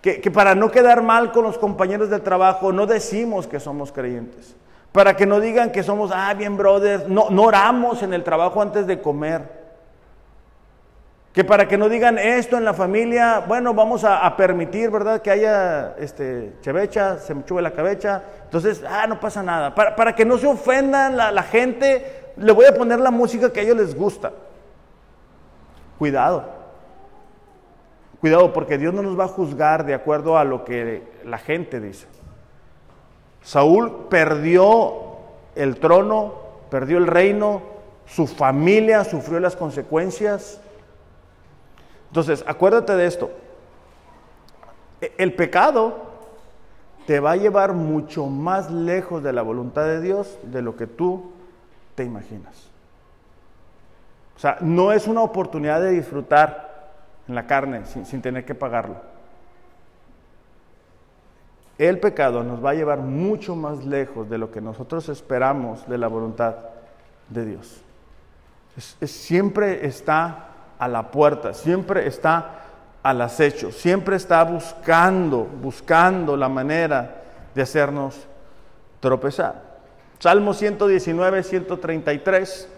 Que, 0.00 0.30
para 0.30 0.54
no 0.54 0.70
quedar 0.70 1.02
mal 1.02 1.32
con 1.32 1.44
los 1.44 1.56
compañeros 1.56 2.10
de 2.10 2.18
trabajo 2.20 2.72
no 2.72 2.86
decimos 2.86 3.46
que 3.46 3.60
somos 3.60 3.92
creyentes. 3.92 4.56
Para 4.92 5.16
que 5.16 5.26
no 5.26 5.40
digan 5.40 5.72
que 5.72 5.82
somos, 5.82 6.10
ah, 6.14 6.32
bien 6.34 6.56
brothers, 6.56 7.08
no, 7.08 7.28
no 7.30 7.42
oramos 7.42 8.02
en 8.02 8.14
el 8.14 8.22
trabajo 8.22 8.62
antes 8.62 8.86
de 8.86 9.00
comer. 9.00 9.64
Que 11.32 11.42
para 11.42 11.66
que 11.66 11.76
no 11.76 11.88
digan 11.88 12.16
esto 12.16 12.56
en 12.56 12.64
la 12.64 12.74
familia, 12.74 13.44
bueno, 13.46 13.74
vamos 13.74 14.04
a, 14.04 14.36
permitir, 14.36 14.90
¿verdad? 14.90 15.20
Que 15.20 15.30
haya 15.30 15.94
este, 15.98 16.52
chevecha, 16.60 17.18
se 17.18 17.34
me 17.34 17.44
chube 17.44 17.60
la 17.60 17.72
cabeza. 17.72 18.22
Entonces, 18.44 18.82
ah, 18.88 19.06
no 19.06 19.18
pasa 19.18 19.42
nada. 19.42 19.74
Para, 19.74 20.14
que 20.14 20.24
no 20.24 20.38
se 20.38 20.46
ofendan 20.46 21.16
la 21.16 21.42
gente, 21.42 22.32
le 22.36 22.52
voy 22.52 22.66
a 22.66 22.74
poner 22.74 23.00
la 23.00 23.10
música 23.10 23.52
que 23.52 23.60
a 23.60 23.62
ellos 23.64 23.76
les 23.76 23.94
gusta. 23.96 24.32
Cuidado. 25.98 26.44
Cuidado 28.20 28.52
porque 28.52 28.78
Dios 28.78 28.94
no 28.94 29.02
nos 29.02 29.18
va 29.18 29.24
a 29.24 29.28
juzgar 29.28 29.84
de 29.84 29.94
acuerdo 29.94 30.38
a 30.38 30.44
lo 30.44 30.64
que 30.64 31.02
la 31.24 31.38
gente 31.38 31.80
dice. 31.80 32.06
Saúl 33.42 34.06
perdió 34.08 35.16
el 35.54 35.78
trono, 35.78 36.34
perdió 36.70 36.98
el 36.98 37.06
reino, 37.06 37.62
su 38.06 38.26
familia 38.26 39.04
sufrió 39.04 39.40
las 39.40 39.56
consecuencias. 39.56 40.60
Entonces, 42.08 42.42
acuérdate 42.46 42.96
de 42.96 43.06
esto. 43.06 43.30
E, 45.00 45.12
el 45.18 45.34
pecado 45.34 46.14
te 47.06 47.20
va 47.20 47.32
a 47.32 47.36
llevar 47.36 47.74
mucho 47.74 48.26
más 48.26 48.70
lejos 48.70 49.22
de 49.22 49.32
la 49.32 49.42
voluntad 49.42 49.84
de 49.84 50.00
Dios 50.00 50.38
de 50.44 50.62
lo 50.62 50.76
que 50.76 50.86
tú 50.86 51.32
te 51.94 52.04
imaginas. 52.04 52.70
O 54.36 54.38
sea, 54.38 54.58
no 54.60 54.92
es 54.92 55.06
una 55.06 55.22
oportunidad 55.22 55.80
de 55.80 55.90
disfrutar 55.90 56.92
en 57.28 57.34
la 57.34 57.46
carne 57.46 57.82
sin, 57.86 58.20
tener 58.20 58.44
que 58.44 58.54
pagarlo. 58.54 58.96
El 61.78 61.98
pecado 61.98 62.42
nos 62.44 62.64
va 62.64 62.70
a 62.70 62.74
llevar 62.74 62.98
mucho 62.98 63.56
más 63.56 63.84
lejos 63.84 64.28
de 64.28 64.38
lo 64.38 64.50
que 64.50 64.60
nosotros 64.60 65.08
esperamos 65.08 65.88
de 65.88 65.98
la 65.98 66.08
voluntad 66.08 66.56
de 67.28 67.44
Dios. 67.44 67.82
siempre 69.02 69.86
está 69.86 70.48
a 70.78 70.88
la 70.88 71.10
puerta, 71.10 71.54
siempre 71.54 72.06
está 72.06 72.60
al 73.02 73.20
acecho, 73.20 73.70
siempre 73.70 74.16
está 74.16 74.42
buscando, 74.44 75.44
buscando 75.44 76.36
la 76.36 76.48
manera 76.48 77.22
de 77.54 77.62
hacernos 77.62 78.26
tropezar. 79.00 79.62
Salmo 80.18 80.54
119, 80.54 81.42
133. 81.42 82.68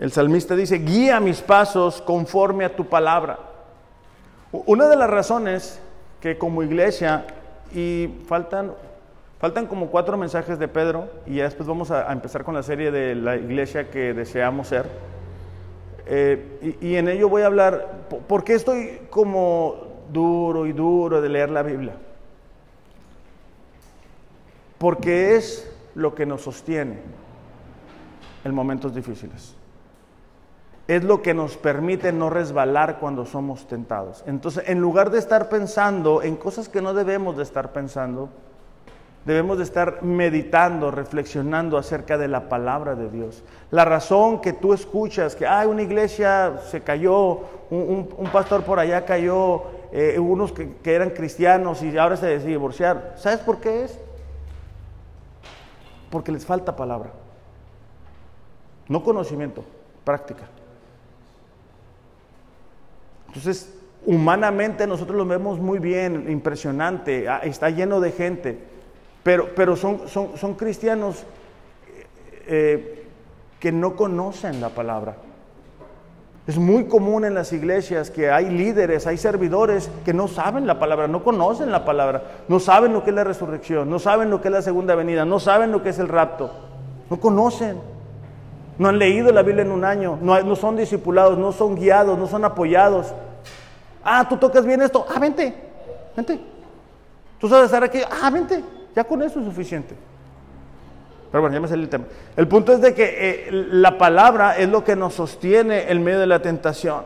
El 0.00 0.12
salmista 0.12 0.56
dice, 0.56 0.78
guía 0.78 1.20
mis 1.20 1.42
pasos 1.42 2.00
conforme 2.00 2.64
a 2.64 2.74
tu 2.74 2.86
palabra. 2.86 3.38
Una 4.50 4.88
de 4.88 4.96
las 4.96 5.10
razones 5.10 5.78
que 6.22 6.38
como 6.38 6.62
iglesia, 6.62 7.26
y 7.74 8.08
faltan, 8.26 8.72
faltan 9.38 9.66
como 9.66 9.88
cuatro 9.88 10.16
mensajes 10.16 10.58
de 10.58 10.68
Pedro, 10.68 11.10
y 11.26 11.34
ya 11.36 11.44
después 11.44 11.68
vamos 11.68 11.90
a, 11.90 12.10
empezar 12.10 12.44
con 12.44 12.54
la 12.54 12.62
serie 12.62 12.90
de 12.90 13.14
la 13.14 13.36
iglesia 13.36 13.90
que 13.90 14.14
deseamos 14.14 14.68
ser, 14.68 14.86
eh, 16.06 16.76
y, 16.80 16.88
y, 16.88 16.96
en 16.96 17.08
ello 17.08 17.28
voy 17.28 17.42
a 17.42 17.46
hablar, 17.46 17.86
¿por 18.26 18.42
qué 18.42 18.54
estoy 18.54 19.02
como 19.10 20.06
duro 20.10 20.64
y 20.66 20.72
duro 20.72 21.20
de 21.20 21.28
leer 21.28 21.50
la 21.50 21.62
Biblia? 21.62 21.92
Porque 24.78 25.36
es 25.36 25.70
lo 25.94 26.14
que 26.14 26.24
nos 26.24 26.40
sostiene 26.40 27.00
en 28.44 28.54
momentos 28.54 28.94
difíciles 28.94 29.59
es 30.90 31.04
lo 31.04 31.22
que 31.22 31.34
nos 31.34 31.56
permite 31.56 32.10
no 32.10 32.30
resbalar 32.30 32.98
cuando 32.98 33.24
somos 33.24 33.68
tentados. 33.68 34.24
Entonces, 34.26 34.64
en 34.66 34.80
lugar 34.80 35.10
de 35.10 35.20
estar 35.20 35.48
pensando 35.48 36.20
en 36.20 36.34
cosas 36.34 36.68
que 36.68 36.82
no 36.82 36.94
debemos 36.94 37.36
de 37.36 37.44
estar 37.44 37.72
pensando, 37.72 38.28
debemos 39.24 39.58
de 39.58 39.62
estar 39.62 40.02
meditando, 40.02 40.90
reflexionando 40.90 41.78
acerca 41.78 42.18
de 42.18 42.26
la 42.26 42.48
palabra 42.48 42.96
de 42.96 43.08
Dios. 43.08 43.44
La 43.70 43.84
razón 43.84 44.40
que 44.40 44.52
tú 44.52 44.72
escuchas 44.72 45.36
que 45.36 45.46
hay 45.46 45.68
una 45.68 45.82
iglesia 45.82 46.58
se 46.68 46.80
cayó, 46.80 47.38
un, 47.70 48.08
pastor 48.32 48.64
por 48.64 48.80
allá 48.80 49.04
cayó, 49.04 49.62
eh, 49.92 50.18
unos 50.18 50.50
que, 50.50 50.74
que, 50.78 50.92
eran 50.92 51.10
cristianos 51.10 51.84
y 51.84 51.96
ahora 51.96 52.16
se 52.16 52.26
decide 52.26 52.50
divorciar. 52.50 53.14
¿Sabes 53.16 53.38
por 53.38 53.60
qué 53.60 53.84
es? 53.84 53.96
Porque 56.10 56.32
les 56.32 56.44
falta 56.44 56.74
palabra. 56.74 57.10
No 58.88 59.04
conocimiento, 59.04 59.62
práctica. 60.04 60.48
Entonces, 63.30 63.72
humanamente 64.06 64.88
nosotros 64.88 65.16
lo 65.16 65.24
vemos 65.24 65.60
muy 65.60 65.78
bien, 65.78 66.26
impresionante, 66.28 67.28
ah, 67.28 67.40
está 67.44 67.70
lleno 67.70 68.00
de 68.00 68.10
gente, 68.10 68.58
pero, 69.22 69.50
pero 69.54 69.76
son, 69.76 70.08
son, 70.08 70.36
son 70.36 70.54
cristianos 70.54 71.24
eh, 72.48 73.06
que 73.60 73.70
no 73.70 73.94
conocen 73.94 74.60
la 74.60 74.70
palabra. 74.70 75.14
Es 76.48 76.58
muy 76.58 76.86
común 76.86 77.24
en 77.24 77.34
las 77.34 77.52
iglesias 77.52 78.10
que 78.10 78.32
hay 78.32 78.50
líderes, 78.50 79.06
hay 79.06 79.16
servidores 79.16 79.88
que 80.04 80.12
no 80.12 80.26
saben 80.26 80.66
la 80.66 80.80
palabra, 80.80 81.06
no 81.06 81.22
conocen 81.22 81.70
la 81.70 81.84
palabra, 81.84 82.24
no 82.48 82.58
saben 82.58 82.92
lo 82.92 83.04
que 83.04 83.10
es 83.10 83.16
la 83.16 83.22
resurrección, 83.22 83.88
no 83.88 84.00
saben 84.00 84.28
lo 84.28 84.40
que 84.40 84.48
es 84.48 84.52
la 84.52 84.62
segunda 84.62 84.96
venida, 84.96 85.24
no 85.24 85.38
saben 85.38 85.70
lo 85.70 85.84
que 85.84 85.90
es 85.90 86.00
el 86.00 86.08
rapto, 86.08 86.50
no 87.08 87.20
conocen. 87.20 87.89
No 88.80 88.88
han 88.88 88.98
leído 88.98 89.30
la 89.30 89.42
Biblia 89.42 89.60
en 89.62 89.72
un 89.72 89.84
año, 89.84 90.18
no, 90.22 90.40
no 90.40 90.56
son 90.56 90.74
discipulados, 90.74 91.36
no 91.36 91.52
son 91.52 91.74
guiados, 91.76 92.18
no 92.18 92.26
son 92.26 92.46
apoyados. 92.46 93.12
Ah, 94.02 94.26
tú 94.26 94.38
tocas 94.38 94.64
bien 94.64 94.80
esto. 94.80 95.04
Ah, 95.14 95.18
vente, 95.18 95.54
vente. 96.16 96.40
Tú 97.38 97.46
sabes 97.46 97.66
estar 97.66 97.84
aquí. 97.84 98.00
Ah, 98.10 98.30
vente. 98.30 98.64
Ya 98.96 99.04
con 99.04 99.20
eso 99.20 99.38
es 99.38 99.44
suficiente. 99.44 99.94
Pero 101.30 101.42
bueno, 101.42 101.52
ya 101.52 101.60
me 101.60 101.68
salió 101.68 101.84
el 101.84 101.90
tema. 101.90 102.06
El 102.34 102.48
punto 102.48 102.72
es 102.72 102.80
de 102.80 102.94
que 102.94 103.04
eh, 103.04 103.48
la 103.52 103.98
palabra 103.98 104.56
es 104.56 104.70
lo 104.70 104.82
que 104.82 104.96
nos 104.96 105.12
sostiene 105.12 105.90
en 105.92 106.02
medio 106.02 106.20
de 106.20 106.26
la 106.26 106.40
tentación. 106.40 107.04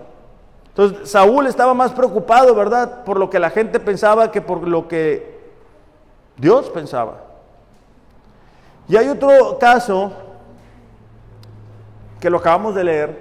Entonces, 0.68 1.10
Saúl 1.10 1.48
estaba 1.48 1.74
más 1.74 1.90
preocupado, 1.90 2.54
¿verdad? 2.54 3.02
Por 3.02 3.18
lo 3.18 3.28
que 3.28 3.40
la 3.40 3.50
gente 3.50 3.80
pensaba 3.80 4.30
que 4.30 4.40
por 4.40 4.68
lo 4.68 4.86
que 4.86 5.40
Dios 6.36 6.70
pensaba. 6.70 7.16
Y 8.86 8.94
hay 8.94 9.08
otro 9.08 9.58
caso 9.58 10.12
que 12.24 12.30
lo 12.30 12.38
acabamos 12.38 12.74
de 12.74 12.84
leer, 12.84 13.18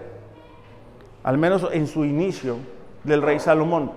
al 1.26 1.38
menos 1.38 1.68
en 1.74 1.88
su 1.88 2.06
inicio, 2.06 2.56
del 3.04 3.22
rey 3.22 3.38
Salomón. 3.38 3.92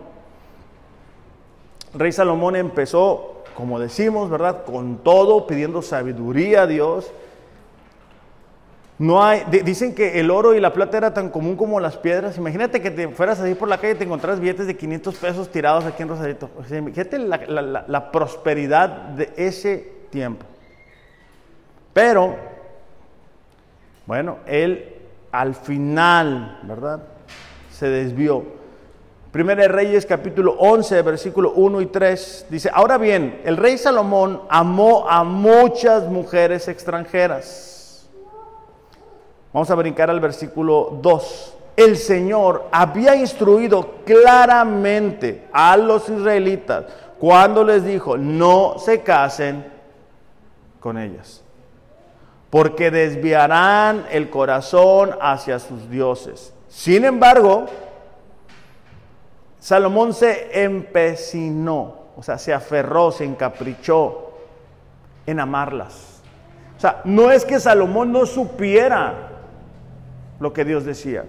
rey 1.95 2.11
Salomón 2.11 2.57
empezó, 2.57 3.45
como 3.55 3.79
decimos, 3.79 4.29
¿verdad? 4.29 4.64
Con 4.64 4.97
todo, 5.05 5.47
pidiendo 5.47 5.81
sabiduría 5.81 6.62
a 6.62 6.66
Dios. 6.66 7.12
No 8.99 9.23
hay, 9.23 9.45
dicen 9.64 9.95
que 9.95 10.19
el 10.19 10.29
oro 10.29 10.55
y 10.55 10.61
la 10.61 10.73
plata 10.73 10.97
era 10.97 11.14
tan 11.14 11.31
común 11.31 11.55
como 11.55 11.79
las 11.79 11.97
piedras. 11.97 12.37
Imagínate 12.37 12.83
que 12.83 12.90
te 12.90 13.07
fueras 13.07 13.38
así 13.38 13.55
por 13.55 13.69
la 13.69 13.79
calle 13.79 13.92
y 13.92 13.99
te 13.99 14.05
encontraras 14.05 14.40
billetes 14.40 14.66
de 14.66 14.77
500 14.77 15.14
pesos 15.14 15.53
tirados 15.53 15.85
aquí 15.85 16.03
en 16.03 16.09
Rosarito. 16.09 16.51
Fíjate 16.66 17.21
la 17.21 18.11
prosperidad 18.11 18.88
de 18.88 19.33
ese 19.37 19.88
tiempo. 20.11 20.45
Pero, 21.92 22.35
bueno, 24.05 24.38
él 24.47 24.95
al 25.37 25.55
final, 25.55 26.61
¿verdad? 26.62 27.03
Se 27.70 27.88
desvió. 27.88 28.42
Primera 29.31 29.62
de 29.62 29.68
Reyes 29.68 30.07
capítulo 30.07 30.57
11, 30.59 31.03
versículo 31.03 31.53
1 31.53 31.83
y 31.83 31.87
3 31.87 32.46
dice, 32.49 32.70
ahora 32.72 32.96
bien, 32.96 33.42
el 33.44 33.59
rey 33.59 33.77
Salomón 33.77 34.40
amó 34.49 35.07
a 35.07 35.25
muchas 35.25 36.05
mujeres 36.09 36.68
extranjeras. 36.68 38.09
Vamos 39.53 39.70
a 39.70 39.75
brincar 39.75 40.09
al 40.09 40.20
versículo 40.20 40.99
2. 41.03 41.55
El 41.77 41.99
Señor 41.99 42.68
había 42.72 43.14
instruido 43.14 43.96
claramente 44.07 45.49
a 45.53 45.77
los 45.77 46.09
israelitas 46.09 46.87
cuando 47.20 47.62
les 47.62 47.85
dijo, 47.85 48.16
no 48.16 48.77
se 48.79 49.03
casen 49.03 49.66
con 50.81 50.96
ellas 50.96 51.45
porque 52.57 52.90
desviarán 52.90 54.07
el 54.11 54.31
corazón 54.31 55.11
hacia 55.21 55.59
sus 55.59 55.90
dioses. 55.90 56.55
Sin 56.69 57.05
embargo, 57.05 57.66
Salomón 59.59 60.14
se 60.14 60.62
empecinó, 60.64 61.97
o 62.16 62.23
sea, 62.23 62.38
se 62.38 62.55
aferró, 62.55 63.12
se 63.12 63.25
encaprichó 63.25 64.31
en 65.27 65.38
amarlas. 65.38 66.23
O 66.79 66.81
sea, 66.81 67.03
no 67.05 67.31
es 67.31 67.45
que 67.45 67.61
Salomón 67.61 68.11
no 68.11 68.25
supiera 68.25 69.33
lo 70.40 70.55
que 70.55 70.64
Dios 70.64 70.87
decía. 70.87 71.27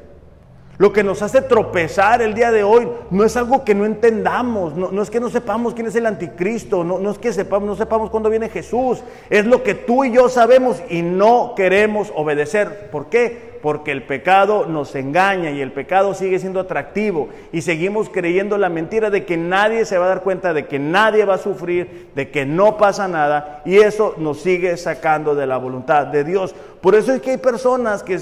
Lo 0.78 0.94
que 0.94 1.04
nos 1.04 1.24
hace 1.24 1.42
tropezar 1.42 2.22
el 2.22 2.36
día 2.36 2.52
de 2.52 2.64
hoy 2.64 2.88
no 3.10 3.24
es 3.24 3.36
algo 3.36 3.64
que 3.64 3.74
no 3.74 3.86
entendamos, 3.86 4.76
no, 4.76 5.02
es 5.02 5.10
que 5.10 5.20
no 5.20 5.30
sepamos 5.30 5.74
quién 5.74 5.88
es 5.88 5.96
el 5.96 6.06
anticristo, 6.06 6.84
no, 6.84 7.00
no 7.00 7.10
es 7.10 7.18
que 7.18 7.34
sepamos, 7.34 7.68
no 7.68 7.76
sepamos 7.76 8.12
cuándo 8.12 8.30
viene 8.30 8.48
Jesús, 8.48 9.02
es 9.32 9.46
lo 9.48 9.64
que 9.64 9.74
tú 9.74 10.06
y 10.06 10.12
yo 10.12 10.30
sabemos 10.30 10.84
y 10.90 11.02
no 11.02 11.54
queremos 11.56 12.12
obedecer. 12.16 12.92
¿Por 12.92 13.08
qué? 13.08 13.57
Porque 13.62 13.92
el 13.92 14.04
pecado 14.04 14.66
nos 14.66 14.96
engaña 14.96 15.52
y 15.52 15.62
el 15.62 15.72
pecado 15.72 16.14
sigue 16.14 16.40
siendo 16.40 16.60
atractivo 16.60 17.30
y 17.52 17.62
seguimos 17.62 18.10
creyendo 18.10 18.58
la 18.58 18.70
mentira 18.70 19.10
de 19.10 19.26
que 19.26 19.38
nadie 19.38 19.86
se 19.86 19.98
va 19.98 20.06
a 20.06 20.10
dar 20.10 20.24
cuenta, 20.24 20.54
de 20.54 20.68
que 20.68 20.80
nadie 20.80 21.26
va 21.26 21.36
a 21.36 21.40
sufrir, 21.40 22.10
de 22.16 22.30
que 22.30 22.46
no 22.46 22.78
pasa 22.78 23.08
nada 23.08 23.62
y 23.66 23.78
eso 23.78 24.16
nos 24.18 24.42
sigue 24.42 24.78
sacando 24.78 25.36
de 25.36 25.48
la 25.48 25.58
voluntad 25.58 26.08
de 26.08 26.24
Dios. 26.24 26.56
Por 26.82 26.96
eso 26.96 27.14
es 27.14 27.22
que 27.22 27.32
hay 27.32 27.38
personas 27.38 28.04
que, 28.04 28.20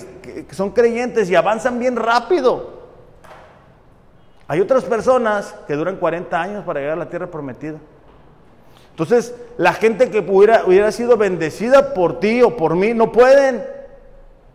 son 0.52 0.72
creyentes 0.72 1.30
y 1.30 1.36
avanzan 1.36 1.80
bien 1.80 1.96
rápido. 1.96 2.76
Hay 4.48 4.60
otras 4.60 4.84
personas 4.84 5.56
que 5.68 5.76
duran 5.76 5.98
40 5.98 6.42
años 6.42 6.64
para 6.64 6.80
llegar 6.80 6.94
a 6.94 7.00
la 7.00 7.10
tierra 7.10 7.28
prometida. 7.28 7.78
Entonces, 8.92 9.36
la 9.58 9.74
gente 9.74 10.10
que 10.10 10.20
hubiera, 10.20 10.64
hubiera 10.66 10.92
sido 10.92 11.18
bendecida 11.18 11.94
por 11.94 12.20
ti 12.20 12.42
o 12.42 12.56
por 12.56 12.76
mí 12.76 12.94
no 12.94 13.12
pueden. 13.12 13.75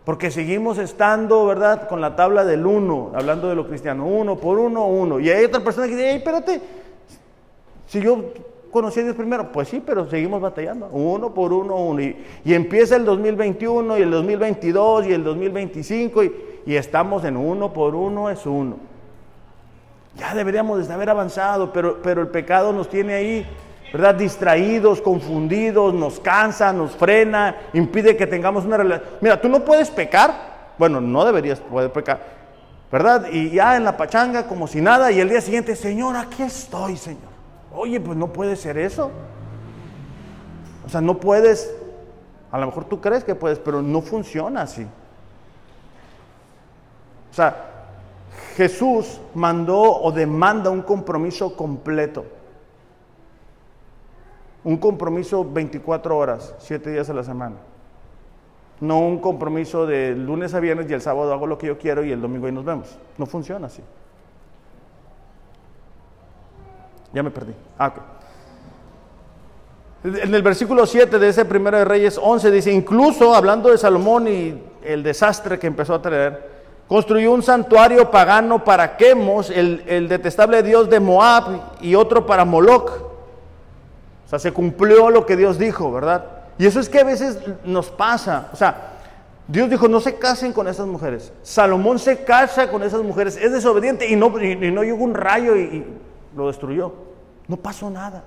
Porque 0.04 0.30
seguimos 0.30 0.78
estando, 0.78 1.46
¿verdad?, 1.46 1.88
con 1.88 2.00
la 2.00 2.16
tabla 2.16 2.44
del 2.44 2.64
uno, 2.64 3.12
hablando 3.14 3.48
de 3.48 3.54
lo 3.54 3.66
cristiano, 3.66 4.06
uno 4.06 4.36
por 4.36 4.58
uno, 4.58 4.86
uno. 4.86 5.20
Y 5.20 5.28
hay 5.28 5.44
otra 5.44 5.62
persona 5.62 5.86
que 5.86 5.94
dice, 5.94 6.16
espérate, 6.16 6.60
si 7.86 8.00
yo 8.00 8.32
conocí 8.70 9.00
a 9.00 9.02
Dios 9.02 9.16
primero, 9.16 9.52
pues 9.52 9.68
sí, 9.68 9.82
pero 9.84 10.08
seguimos 10.08 10.40
batallando, 10.40 10.88
uno 10.88 11.34
por 11.34 11.52
uno, 11.52 11.76
uno. 11.76 12.00
Y, 12.00 12.16
empieza 12.46 12.96
el 12.96 13.04
2021 13.04 13.98
y 13.98 14.02
el 14.02 14.10
2022 14.10 15.06
y 15.06 15.12
el 15.12 15.24
2025 15.24 16.24
y, 16.24 16.34
y 16.66 16.76
estamos 16.76 17.24
en 17.24 17.36
uno 17.36 17.72
por 17.72 17.94
uno 17.94 18.30
es 18.30 18.46
uno. 18.46 18.76
Ya 20.16 20.34
deberíamos 20.34 20.86
de 20.86 20.92
haber 20.92 21.10
avanzado, 21.10 21.72
pero, 21.72 22.00
pero 22.02 22.22
el 22.22 22.28
pecado 22.28 22.72
nos 22.72 22.88
tiene 22.88 23.14
ahí 23.14 23.46
¿verdad? 23.92 24.14
Distraídos, 24.14 25.00
confundidos, 25.00 25.92
nos 25.94 26.20
cansa, 26.20 26.72
nos 26.72 26.92
frena, 26.92 27.56
impide 27.72 28.16
que 28.16 28.26
tengamos 28.26 28.64
una 28.64 28.76
relación. 28.76 29.08
Mira, 29.20 29.40
tú 29.40 29.48
no 29.48 29.64
puedes 29.64 29.90
pecar, 29.90 30.74
bueno, 30.78 31.00
no 31.00 31.24
deberías 31.24 31.60
poder 31.60 31.92
pecar, 31.92 32.20
¿verdad? 32.90 33.26
Y 33.30 33.50
ya 33.50 33.76
en 33.76 33.84
la 33.84 33.96
pachanga 33.96 34.46
como 34.46 34.66
si 34.66 34.80
nada 34.80 35.10
y 35.10 35.20
el 35.20 35.28
día 35.28 35.40
siguiente, 35.40 35.74
Señor, 35.76 36.16
aquí 36.16 36.42
estoy, 36.42 36.96
Señor. 36.96 37.30
Oye, 37.72 38.00
pues 38.00 38.16
no 38.16 38.32
puede 38.32 38.56
ser 38.56 38.78
eso. 38.78 39.10
O 40.86 40.88
sea, 40.88 41.00
no 41.00 41.18
puedes, 41.18 41.72
a 42.50 42.58
lo 42.58 42.66
mejor 42.66 42.84
tú 42.84 43.00
crees 43.00 43.24
que 43.24 43.34
puedes, 43.34 43.58
pero 43.58 43.82
no 43.82 44.00
funciona 44.00 44.62
así. 44.62 44.86
O 47.30 47.34
sea, 47.34 47.66
Jesús 48.56 49.20
mandó 49.34 49.80
o 49.80 50.10
demanda 50.10 50.70
un 50.70 50.82
compromiso 50.82 51.56
completo. 51.56 52.24
Un 54.62 54.76
compromiso 54.76 55.44
24 55.44 56.16
horas, 56.16 56.54
7 56.58 56.90
días 56.90 57.08
a 57.08 57.14
la 57.14 57.24
semana. 57.24 57.56
No 58.80 58.98
un 59.00 59.18
compromiso 59.18 59.86
de 59.86 60.14
lunes 60.14 60.54
a 60.54 60.60
viernes 60.60 60.90
y 60.90 60.94
el 60.94 61.00
sábado 61.02 61.32
hago 61.32 61.46
lo 61.46 61.58
que 61.58 61.66
yo 61.66 61.78
quiero 61.78 62.04
y 62.04 62.12
el 62.12 62.20
domingo 62.20 62.46
ahí 62.46 62.52
nos 62.52 62.64
vemos. 62.64 62.98
No 63.18 63.26
funciona 63.26 63.66
así. 63.66 63.82
Ya 67.12 67.22
me 67.22 67.30
perdí. 67.30 67.52
Ah, 67.78 67.92
En 70.04 70.34
el 70.34 70.42
versículo 70.42 70.86
7 70.86 71.18
de 71.18 71.28
ese 71.28 71.44
primero 71.44 71.76
de 71.76 71.84
Reyes 71.84 72.18
11 72.22 72.50
dice, 72.50 72.72
incluso 72.72 73.34
hablando 73.34 73.70
de 73.70 73.78
Salomón 73.78 74.28
y 74.28 74.62
el 74.82 75.02
desastre 75.02 75.58
que 75.58 75.66
empezó 75.66 75.94
a 75.94 76.02
traer, 76.02 76.48
construyó 76.88 77.32
un 77.32 77.42
santuario 77.42 78.10
pagano 78.10 78.64
para 78.64 78.96
Quemos, 78.96 79.50
el, 79.50 79.84
el 79.86 80.08
detestable 80.08 80.62
dios 80.62 80.88
de 80.88 81.00
Moab, 81.00 81.76
y 81.82 81.94
otro 81.94 82.24
para 82.24 82.44
Moloch 82.46 83.09
sea, 84.30 84.38
se 84.38 84.52
cumplió 84.52 85.10
lo 85.10 85.26
que 85.26 85.36
Dios 85.36 85.58
dijo, 85.58 85.90
¿verdad? 85.90 86.24
Y 86.56 86.66
eso 86.66 86.78
es 86.78 86.88
que 86.88 87.00
a 87.00 87.04
veces 87.04 87.38
nos 87.64 87.90
pasa. 87.90 88.48
O 88.52 88.56
sea, 88.56 88.92
Dios 89.48 89.68
dijo, 89.68 89.88
no 89.88 89.98
se 89.98 90.14
casen 90.14 90.52
con 90.52 90.68
esas 90.68 90.86
mujeres. 90.86 91.32
Salomón 91.42 91.98
se 91.98 92.22
casa 92.22 92.70
con 92.70 92.84
esas 92.84 93.02
mujeres, 93.02 93.36
es 93.36 93.50
desobediente 93.50 94.08
y 94.08 94.14
no, 94.14 94.40
y, 94.40 94.70
no 94.70 94.84
llegó 94.84 95.02
un 95.02 95.14
rayo 95.14 95.56
y, 95.56 95.84
lo 96.36 96.46
destruyó. 96.46 96.92
No 97.48 97.56
pasó 97.56 97.90
nada. 97.90 98.22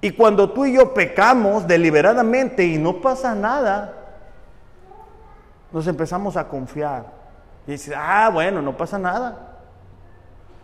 Y 0.00 0.10
cuando 0.10 0.50
tú 0.50 0.66
y 0.66 0.74
yo 0.74 0.92
pecamos 0.94 1.68
deliberadamente 1.68 2.64
y 2.64 2.78
no 2.78 3.00
pasa 3.00 3.36
nada, 3.36 3.94
nos 5.70 5.86
empezamos 5.86 6.36
a 6.36 6.48
confiar. 6.48 7.06
Y 7.68 7.72
dices, 7.72 7.94
ah, 7.96 8.30
bueno, 8.32 8.60
no 8.60 8.76
pasa 8.76 8.98
nada. 8.98 9.58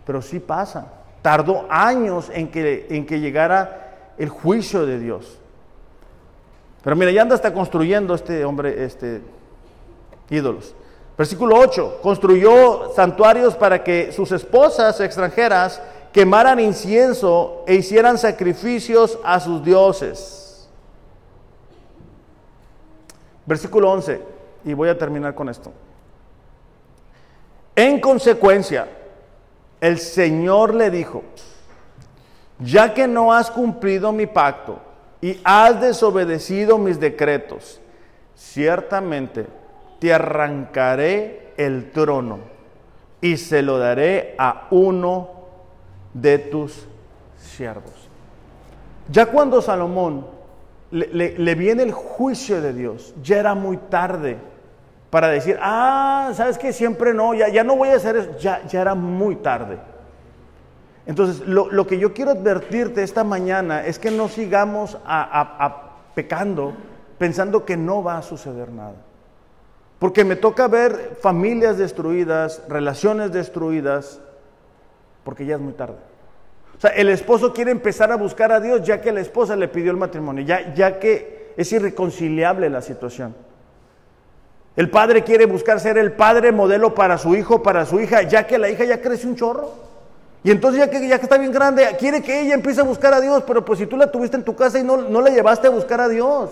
Pero 0.04 0.20
sí 0.22 0.40
pasa. 0.40 0.86
Tardó 1.22 1.66
años 1.70 2.30
en 2.34 2.50
que, 2.50 2.88
en 2.90 3.06
que 3.06 3.20
llegara 3.20 3.83
el 4.18 4.28
juicio 4.28 4.86
de 4.86 4.98
Dios. 4.98 5.38
Pero 6.82 6.96
mira, 6.96 7.10
ya 7.10 7.22
anda 7.22 7.34
está 7.34 7.52
construyendo 7.52 8.14
este 8.14 8.44
hombre, 8.44 8.84
este 8.84 9.22
ídolos. 10.30 10.74
Versículo 11.16 11.56
8, 11.58 12.00
construyó 12.02 12.92
santuarios 12.94 13.54
para 13.54 13.84
que 13.84 14.12
sus 14.12 14.32
esposas 14.32 15.00
extranjeras 15.00 15.80
quemaran 16.12 16.60
incienso 16.60 17.64
e 17.66 17.74
hicieran 17.74 18.18
sacrificios 18.18 19.18
a 19.24 19.38
sus 19.40 19.64
dioses. 19.64 20.68
Versículo 23.46 23.90
11, 23.92 24.20
y 24.64 24.74
voy 24.74 24.88
a 24.88 24.98
terminar 24.98 25.34
con 25.34 25.48
esto. 25.48 25.72
En 27.76 28.00
consecuencia, 28.00 28.88
el 29.80 29.98
Señor 29.98 30.74
le 30.74 30.90
dijo, 30.90 31.22
ya 32.58 32.94
que 32.94 33.06
no 33.06 33.32
has 33.32 33.50
cumplido 33.50 34.12
mi 34.12 34.26
pacto, 34.26 34.78
y 35.24 35.40
has 35.42 35.80
desobedecido 35.80 36.76
mis 36.76 37.00
decretos, 37.00 37.80
ciertamente 38.36 39.46
te 39.98 40.12
arrancaré 40.12 41.54
el 41.56 41.92
trono 41.92 42.40
y 43.22 43.38
se 43.38 43.62
lo 43.62 43.78
daré 43.78 44.34
a 44.36 44.66
uno 44.70 45.30
de 46.12 46.38
tus 46.38 46.86
siervos. 47.38 48.10
Ya 49.08 49.24
cuando 49.24 49.62
Salomón 49.62 50.26
le, 50.90 51.54
viene 51.54 51.84
el 51.84 51.92
juicio 51.92 52.60
de 52.60 52.74
Dios, 52.74 53.14
ya 53.22 53.38
era 53.38 53.54
muy 53.54 53.78
tarde 53.78 54.36
para 55.08 55.28
decir, 55.28 55.58
ah, 55.62 56.32
sabes 56.34 56.58
que 56.58 56.70
siempre 56.74 57.14
no, 57.14 57.32
ya, 57.32 57.48
ya 57.48 57.64
no 57.64 57.76
voy 57.76 57.88
a 57.88 57.96
hacer 57.96 58.16
eso, 58.16 58.38
ya, 58.38 58.62
ya 58.66 58.82
era 58.82 58.94
muy 58.94 59.36
tarde. 59.36 59.78
Entonces, 61.06 61.46
lo, 61.46 61.86
que 61.86 61.98
yo 61.98 62.14
quiero 62.14 62.30
advertirte 62.30 63.02
esta 63.02 63.24
mañana 63.24 63.84
es 63.84 63.98
que 63.98 64.10
no 64.10 64.28
sigamos 64.28 64.98
a, 65.04 65.90
pecando 66.14 66.74
pensando 67.18 67.64
que 67.64 67.76
no 67.76 68.02
va 68.02 68.18
a 68.18 68.22
suceder 68.22 68.70
nada. 68.70 68.96
Porque 69.98 70.24
me 70.24 70.36
toca 70.36 70.68
ver 70.68 71.16
familias 71.20 71.78
destruidas, 71.78 72.62
relaciones 72.68 73.32
destruidas, 73.32 74.20
porque 75.22 75.46
ya 75.46 75.54
es 75.54 75.60
muy 75.60 75.72
tarde. 75.72 75.96
O 76.76 76.80
sea, 76.80 76.90
el 76.90 77.08
esposo 77.08 77.54
quiere 77.54 77.70
empezar 77.70 78.10
a 78.10 78.16
buscar 78.16 78.52
a 78.52 78.60
Dios 78.60 78.82
ya 78.82 79.00
que 79.00 79.12
la 79.12 79.20
esposa 79.20 79.56
le 79.56 79.68
pidió 79.68 79.90
el 79.90 79.96
matrimonio, 79.96 80.44
ya, 80.44 80.74
ya 80.74 80.98
que 80.98 81.54
es 81.56 81.72
irreconciliable 81.72 82.68
la 82.68 82.82
situación. 82.82 83.34
El 84.76 84.90
padre 84.90 85.22
quiere 85.22 85.46
buscar 85.46 85.78
ser 85.78 85.98
el 85.98 86.12
padre 86.12 86.50
modelo 86.50 86.94
para 86.94 87.16
su 87.16 87.36
hijo, 87.36 87.62
para 87.62 87.86
su 87.86 88.00
hija, 88.00 88.22
ya 88.22 88.46
que 88.46 88.58
la 88.58 88.68
hija 88.68 88.84
ya 88.84 89.00
crece 89.00 89.26
un 89.26 89.36
chorro. 89.36 89.70
Y 90.44 90.50
entonces 90.50 90.78
ya 90.78 90.90
que, 90.90 91.08
ya 91.08 91.18
que 91.18 91.24
está 91.24 91.38
bien 91.38 91.50
grande, 91.50 91.96
quiere 91.98 92.22
que 92.22 92.42
ella 92.42 92.52
empiece 92.52 92.82
a 92.82 92.84
buscar 92.84 93.14
a 93.14 93.20
Dios, 93.20 93.42
pero 93.46 93.64
pues 93.64 93.78
si 93.78 93.86
tú 93.86 93.96
la 93.96 94.12
tuviste 94.12 94.36
en 94.36 94.44
tu 94.44 94.54
casa 94.54 94.78
y 94.78 94.84
no, 94.84 94.98
no 94.98 95.22
la 95.22 95.30
llevaste 95.30 95.68
a 95.68 95.70
buscar 95.70 96.02
a 96.02 96.08
Dios. 96.08 96.50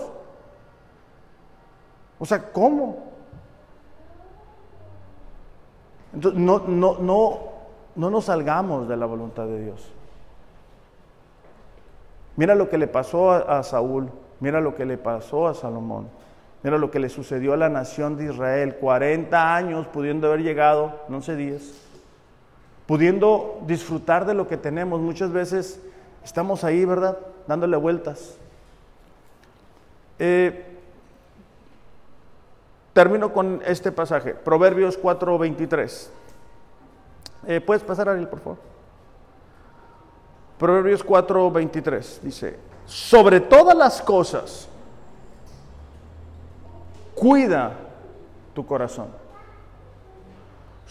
O 2.18 2.24
sea, 2.24 2.50
¿cómo? 2.50 3.12
Entonces, 6.14 6.40
no, 6.40 6.60
no, 6.60 6.96
no, 7.00 7.38
no 7.94 8.10
nos 8.10 8.24
salgamos 8.24 8.88
de 8.88 8.96
la 8.96 9.04
voluntad 9.04 9.44
de 9.44 9.62
Dios. 9.62 9.92
Mira 12.36 12.54
lo 12.54 12.70
que 12.70 12.78
le 12.78 12.86
pasó 12.86 13.30
a, 13.30 13.58
a 13.58 13.62
Saúl, 13.62 14.08
mira 14.40 14.62
lo 14.62 14.74
que 14.74 14.86
le 14.86 14.96
pasó 14.96 15.48
a 15.48 15.54
Salomón, 15.54 16.08
mira 16.62 16.78
lo 16.78 16.90
que 16.90 16.98
le 16.98 17.10
sucedió 17.10 17.52
a 17.52 17.58
la 17.58 17.68
nación 17.68 18.16
de 18.16 18.32
Israel, 18.32 18.76
40 18.76 19.54
años 19.54 19.86
pudiendo 19.88 20.28
haber 20.28 20.40
llegado, 20.40 20.94
no 21.08 21.20
sé 21.20 21.36
10 21.36 21.91
pudiendo 22.92 23.62
disfrutar 23.66 24.26
de 24.26 24.34
lo 24.34 24.46
que 24.46 24.58
tenemos. 24.58 25.00
Muchas 25.00 25.32
veces 25.32 25.80
estamos 26.22 26.62
ahí, 26.62 26.84
¿verdad? 26.84 27.16
Dándole 27.46 27.74
vueltas. 27.78 28.36
Eh, 30.18 30.76
termino 32.92 33.32
con 33.32 33.62
este 33.64 33.92
pasaje, 33.92 34.34
Proverbios 34.34 34.98
4:23. 34.98 36.10
Eh, 37.46 37.62
¿Puedes 37.62 37.82
pasar, 37.82 38.10
Ariel, 38.10 38.28
por 38.28 38.40
favor? 38.40 38.58
Proverbios 40.58 41.02
4:23 41.02 42.20
dice, 42.20 42.58
sobre 42.84 43.40
todas 43.40 43.74
las 43.74 44.02
cosas, 44.02 44.68
cuida 47.14 47.72
tu 48.52 48.66
corazón 48.66 49.21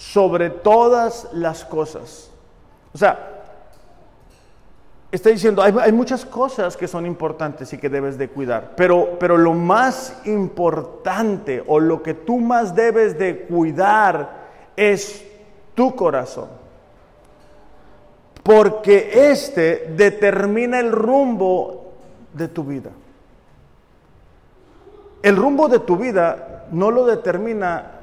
sobre 0.02 0.49
todas 0.49 1.28
las 1.32 1.64
cosas. 1.64 2.32
O 2.91 2.97
sea, 2.97 3.43
está 5.12 5.30
diciendo, 5.30 5.62
hay, 5.62 5.91
muchas 5.91 6.26
cosas 6.26 6.76
que 6.76 6.88
son 6.88 7.06
importantes 7.06 7.72
y 7.72 7.78
que 7.78 7.88
debes 7.88 8.18
de 8.18 8.28
cuidar, 8.28 8.74
pero, 8.76 9.20
pero 9.20 9.38
lo 9.38 9.54
más 9.54 10.20
importante 10.26 11.64
o 11.68 11.80
lo 11.80 12.02
que 12.02 12.16
tú 12.16 12.39
más 12.39 12.74
debes 12.74 13.20
de 13.20 13.41
cuidar 13.43 14.47
es 14.76 15.24
tu 15.76 15.95
corazón. 15.95 16.49
Porque 18.41 19.30
este 19.30 19.93
determina 19.95 20.80
el 20.80 20.91
rumbo 20.91 21.93
de 22.34 22.47
tu 22.47 22.64
vida. 22.64 22.89
El 25.22 25.36
rumbo 25.36 25.68
de 25.70 25.78
tu 25.78 25.95
vida 25.95 26.66
no 26.72 26.89
lo 26.89 27.06
determina 27.06 27.99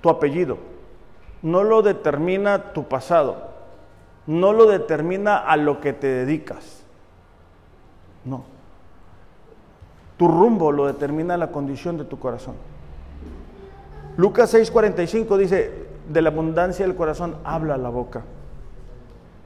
tu 0.00 0.10
apellido 0.10 0.73
no 1.44 1.62
lo 1.62 1.82
determina 1.82 2.72
tu 2.72 2.84
pasado, 2.88 3.36
no 4.26 4.54
lo 4.54 4.66
determina 4.66 5.36
a 5.36 5.58
lo 5.58 5.78
que 5.78 5.92
te 5.92 6.06
dedicas. 6.06 6.82
No. 8.24 8.44
Tu 10.16 10.26
rumbo 10.26 10.72
lo 10.72 10.86
determina 10.86 11.36
la 11.36 11.52
condición 11.52 11.98
de 11.98 12.04
tu 12.04 12.18
corazón. 12.18 12.54
Lucas 14.16 14.54
6:45 14.54 15.36
dice, 15.36 15.84
de 16.08 16.22
la 16.22 16.30
abundancia 16.30 16.86
del 16.86 16.96
corazón 16.96 17.36
habla 17.44 17.76
la 17.76 17.90
boca. 17.90 18.22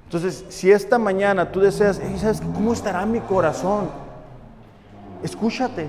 Entonces, 0.05 0.45
si 0.51 0.71
esta 0.71 0.99
mañana 0.99 1.51
tú 1.51 1.61
deseas, 1.61 2.01
¿sabes 2.19 2.41
cómo 2.41 2.73
estará 2.73 3.05
mi 3.07 3.19
corazón? 3.21 3.89
Escúchate. 5.25 5.89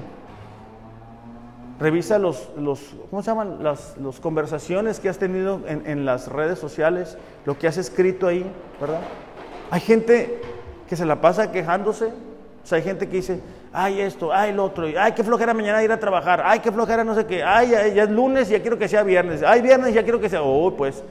Revisa 1.80 2.20
los, 2.20 2.50
los 2.58 2.94
¿cómo 3.10 3.24
se 3.24 3.32
llaman? 3.32 3.64
Las 3.64 3.96
conversaciones 4.22 5.00
que 5.00 5.08
has 5.08 5.18
tenido 5.18 5.62
en, 5.66 6.06
las 6.06 6.28
redes 6.28 6.60
sociales, 6.60 7.18
lo 7.46 7.58
que 7.58 7.68
has 7.68 7.78
escrito 7.78 8.28
ahí, 8.28 8.46
¿verdad? 8.82 9.00
Hay 9.72 9.80
gente 9.80 10.42
que 10.90 10.98
se 10.98 11.06
la 11.06 11.22
pasa 11.22 11.54
quejándose, 11.54 12.08
o 12.08 12.68
sea, 12.68 12.80
hay 12.80 12.84
gente 12.84 13.08
que 13.08 13.18
dice, 13.18 13.40
ay 13.72 14.02
esto, 14.02 14.34
ay 14.34 14.52
lo 14.52 14.66
otro, 14.66 14.88
ay 15.00 15.14
qué 15.14 15.24
flojera 15.24 15.54
mañana 15.54 15.82
ir 15.82 15.92
a 15.94 16.00
trabajar, 16.00 16.42
ay 16.44 16.60
qué 16.60 16.70
flojera 16.70 17.06
no 17.06 17.16
sé 17.16 17.26
qué, 17.26 17.44
ay 17.44 17.70
ya, 17.70 17.86
es 17.86 18.10
lunes 18.10 18.50
ya 18.50 18.62
quiero 18.62 18.78
que 18.78 18.90
sea 18.90 19.04
viernes, 19.04 19.42
ay 19.42 19.62
viernes 19.62 19.94
ya 19.94 20.04
quiero 20.04 20.20
que 20.20 20.28
sea, 20.28 20.42
oh 20.44 20.76
pues. 20.76 21.02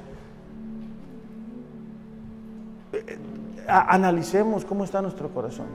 analicemos 3.66 4.66
cómo 4.66 4.84
está 4.84 5.00
nuestro 5.00 5.28
corazón. 5.28 5.66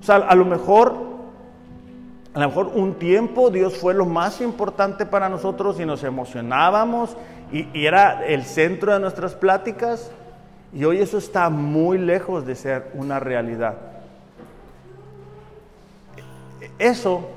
O 0.00 0.04
sea, 0.04 0.16
a 0.16 0.34
lo 0.36 0.44
mejor 0.44 1.17
a 2.34 2.40
lo 2.40 2.48
mejor 2.48 2.72
un 2.74 2.94
tiempo 2.94 3.50
Dios 3.50 3.76
fue 3.76 3.94
lo 3.94 4.04
más 4.04 4.40
importante 4.40 5.06
para 5.06 5.28
nosotros 5.28 5.80
y 5.80 5.86
nos 5.86 6.04
emocionábamos 6.04 7.16
y, 7.50 7.66
era 7.74 8.24
el 8.26 8.44
centro 8.44 8.92
de 8.92 9.00
nuestras 9.00 9.34
pláticas 9.34 10.10
y 10.72 10.84
hoy 10.84 10.98
eso 10.98 11.18
está 11.18 11.48
muy 11.48 11.96
lejos 11.98 12.44
de 12.44 12.54
ser 12.54 12.90
una 12.94 13.18
realidad. 13.18 13.74
Eso 16.78 17.28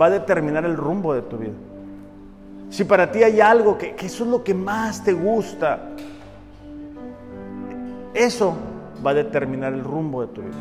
va 0.00 0.06
a 0.06 0.10
determinar 0.10 0.64
el 0.64 0.76
rumbo 0.76 1.14
de 1.14 1.22
tu 1.22 1.38
vida. 1.38 1.52
Si 2.70 2.82
para 2.84 3.12
ti 3.12 3.22
hay 3.22 3.40
algo 3.40 3.78
que, 3.78 3.94
que 3.94 4.06
eso 4.06 4.24
es 4.24 4.30
lo 4.30 4.42
que 4.42 4.52
más 4.52 5.04
te 5.04 5.12
gusta, 5.12 5.90
eso 8.12 8.56
va 9.06 9.12
a 9.12 9.14
determinar 9.14 9.72
el 9.72 9.84
rumbo 9.84 10.22
de 10.22 10.26
tu 10.32 10.42
vida. 10.42 10.54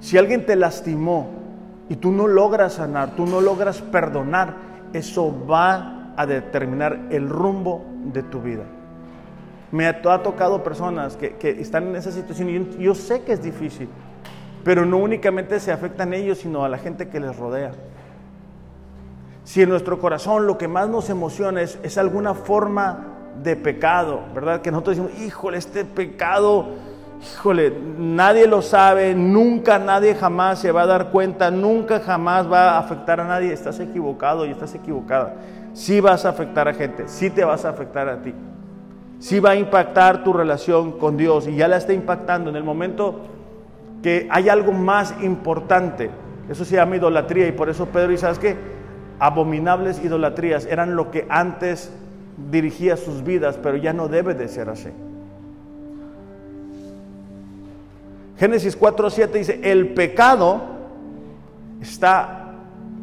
Si 0.00 0.18
alguien 0.18 0.44
te 0.44 0.54
lastimó, 0.54 1.43
y 1.88 1.96
tú 1.96 2.12
no 2.12 2.26
logras 2.26 2.74
sanar, 2.74 3.14
tú 3.16 3.26
no 3.26 3.40
logras 3.40 3.82
perdonar, 3.82 4.54
eso 4.92 5.34
va 5.46 6.12
a 6.16 6.26
determinar 6.26 7.08
el 7.10 7.28
rumbo 7.28 7.84
de 8.12 8.22
tu 8.22 8.40
vida. 8.40 8.64
Me 9.70 9.86
ha, 9.88 10.02
tocado 10.02 10.62
personas 10.62 11.16
que, 11.16 11.36
están 11.60 11.88
en 11.88 11.96
esa 11.96 12.12
situación 12.12 12.48
y 12.78 12.82
yo, 12.82 12.94
sé 12.94 13.22
que 13.22 13.32
es 13.32 13.42
difícil, 13.42 13.88
pero 14.62 14.86
no 14.86 14.98
únicamente 14.98 15.58
se 15.58 15.72
afectan 15.72 16.14
ellos, 16.14 16.38
sino 16.38 16.64
a 16.64 16.68
la 16.68 16.78
gente 16.78 17.08
que 17.08 17.18
les 17.18 17.36
rodea. 17.36 17.72
Si 19.42 19.60
en 19.62 19.68
nuestro 19.68 19.98
corazón 19.98 20.46
lo 20.46 20.56
que 20.56 20.68
más 20.68 20.88
nos 20.88 21.10
emociona 21.10 21.60
es, 21.60 21.78
es 21.82 21.98
alguna 21.98 22.34
forma 22.34 23.14
de 23.42 23.56
pecado, 23.56 24.20
¿verdad? 24.34 24.62
Que 24.62 24.70
nosotros 24.70 24.96
decimos, 24.96 25.20
híjole, 25.20 25.58
este 25.58 25.84
pecado 25.84 26.68
híjole, 27.32 27.72
nadie 27.98 28.46
lo 28.46 28.62
sabe, 28.62 29.14
nunca 29.14 29.78
nadie 29.78 30.14
jamás 30.14 30.58
se 30.58 30.72
va 30.72 30.82
a 30.82 30.86
dar 30.86 31.10
cuenta, 31.10 31.50
nunca 31.50 32.00
jamás 32.00 32.50
va 32.50 32.72
a 32.72 32.78
afectar 32.78 33.20
a 33.20 33.24
nadie, 33.24 33.52
estás 33.52 33.80
equivocado 33.80 34.46
y 34.46 34.50
estás 34.50 34.74
equivocada. 34.74 35.34
Sí 35.72 36.00
vas 36.00 36.24
a 36.24 36.30
afectar 36.30 36.68
a 36.68 36.74
gente, 36.74 37.04
sí 37.08 37.30
te 37.30 37.44
vas 37.44 37.64
a 37.64 37.70
afectar 37.70 38.08
a 38.08 38.20
ti. 38.22 38.34
Sí 39.18 39.40
va 39.40 39.50
a 39.50 39.56
impactar 39.56 40.22
tu 40.22 40.32
relación 40.32 40.98
con 40.98 41.16
Dios 41.16 41.48
y 41.48 41.56
ya 41.56 41.68
la 41.68 41.76
está 41.76 41.92
impactando 41.92 42.50
en 42.50 42.56
el 42.56 42.64
momento 42.64 43.20
que 44.02 44.28
hay 44.30 44.48
algo 44.48 44.72
más 44.72 45.14
importante. 45.22 46.10
Eso 46.48 46.64
se 46.64 46.76
llama 46.76 46.96
idolatría 46.96 47.48
y 47.48 47.52
por 47.52 47.70
eso 47.70 47.86
Pedro 47.86 48.12
y 48.12 48.18
sabes 48.18 48.38
qué, 48.38 48.56
abominables 49.18 50.04
idolatrías 50.04 50.66
eran 50.66 50.94
lo 50.94 51.10
que 51.10 51.26
antes 51.30 51.90
dirigía 52.50 52.96
sus 52.96 53.24
vidas, 53.24 53.58
pero 53.62 53.76
ya 53.76 53.92
no 53.92 54.08
debe 54.08 54.34
de 54.34 54.48
ser 54.48 54.68
así. 54.68 54.90
Génesis 58.36 58.78
4:7 58.78 59.30
dice, 59.32 59.60
el 59.62 59.94
pecado 59.94 60.60
está 61.80 62.52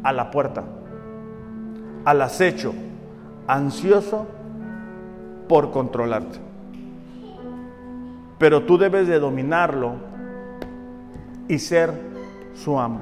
a 0.02 0.12
la 0.12 0.30
puerta, 0.30 0.64
al 2.04 2.22
acecho, 2.22 2.74
ansioso 3.46 4.26
por 5.48 5.70
controlarte. 5.70 6.38
Pero 8.38 8.64
tú 8.64 8.76
debes 8.76 9.06
de 9.06 9.18
dominarlo 9.18 9.94
y 11.48 11.58
ser 11.58 11.92
su 12.54 12.78
amo. 12.78 13.00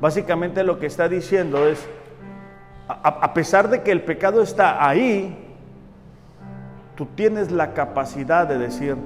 Básicamente 0.00 0.64
lo 0.64 0.78
que 0.78 0.86
está 0.86 1.08
diciendo 1.08 1.66
es, 1.66 1.86
a, 2.88 3.34
pesar 3.34 3.68
de 3.68 3.82
que 3.82 3.92
el 3.92 4.02
pecado 4.02 4.42
está 4.42 4.86
ahí, 4.86 5.36
tú 6.96 7.06
tienes 7.14 7.50
la 7.52 7.72
capacidad 7.72 8.48
de 8.48 8.58
decir, 8.58 8.96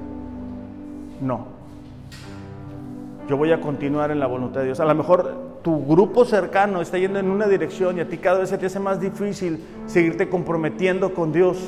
no, 1.20 1.53
yo 3.28 3.36
voy 3.36 3.52
a 3.52 3.60
continuar 3.60 4.10
en 4.10 4.20
la 4.20 4.26
voluntad 4.26 4.60
de 4.60 4.66
Dios. 4.66 4.80
A 4.80 4.84
lo 4.84 4.94
mejor 4.94 5.34
tu 5.62 5.84
grupo 5.86 6.24
cercano 6.24 6.80
está 6.80 6.98
yendo 6.98 7.18
en 7.18 7.30
una 7.30 7.46
dirección 7.46 7.96
y 7.96 8.00
a 8.00 8.08
ti 8.08 8.18
cada 8.18 8.40
vez 8.40 8.50
se 8.50 8.58
te 8.58 8.66
hace 8.66 8.80
más 8.80 9.00
difícil 9.00 9.64
seguirte 9.86 10.28
comprometiendo 10.28 11.14
con 11.14 11.32
Dios. 11.32 11.58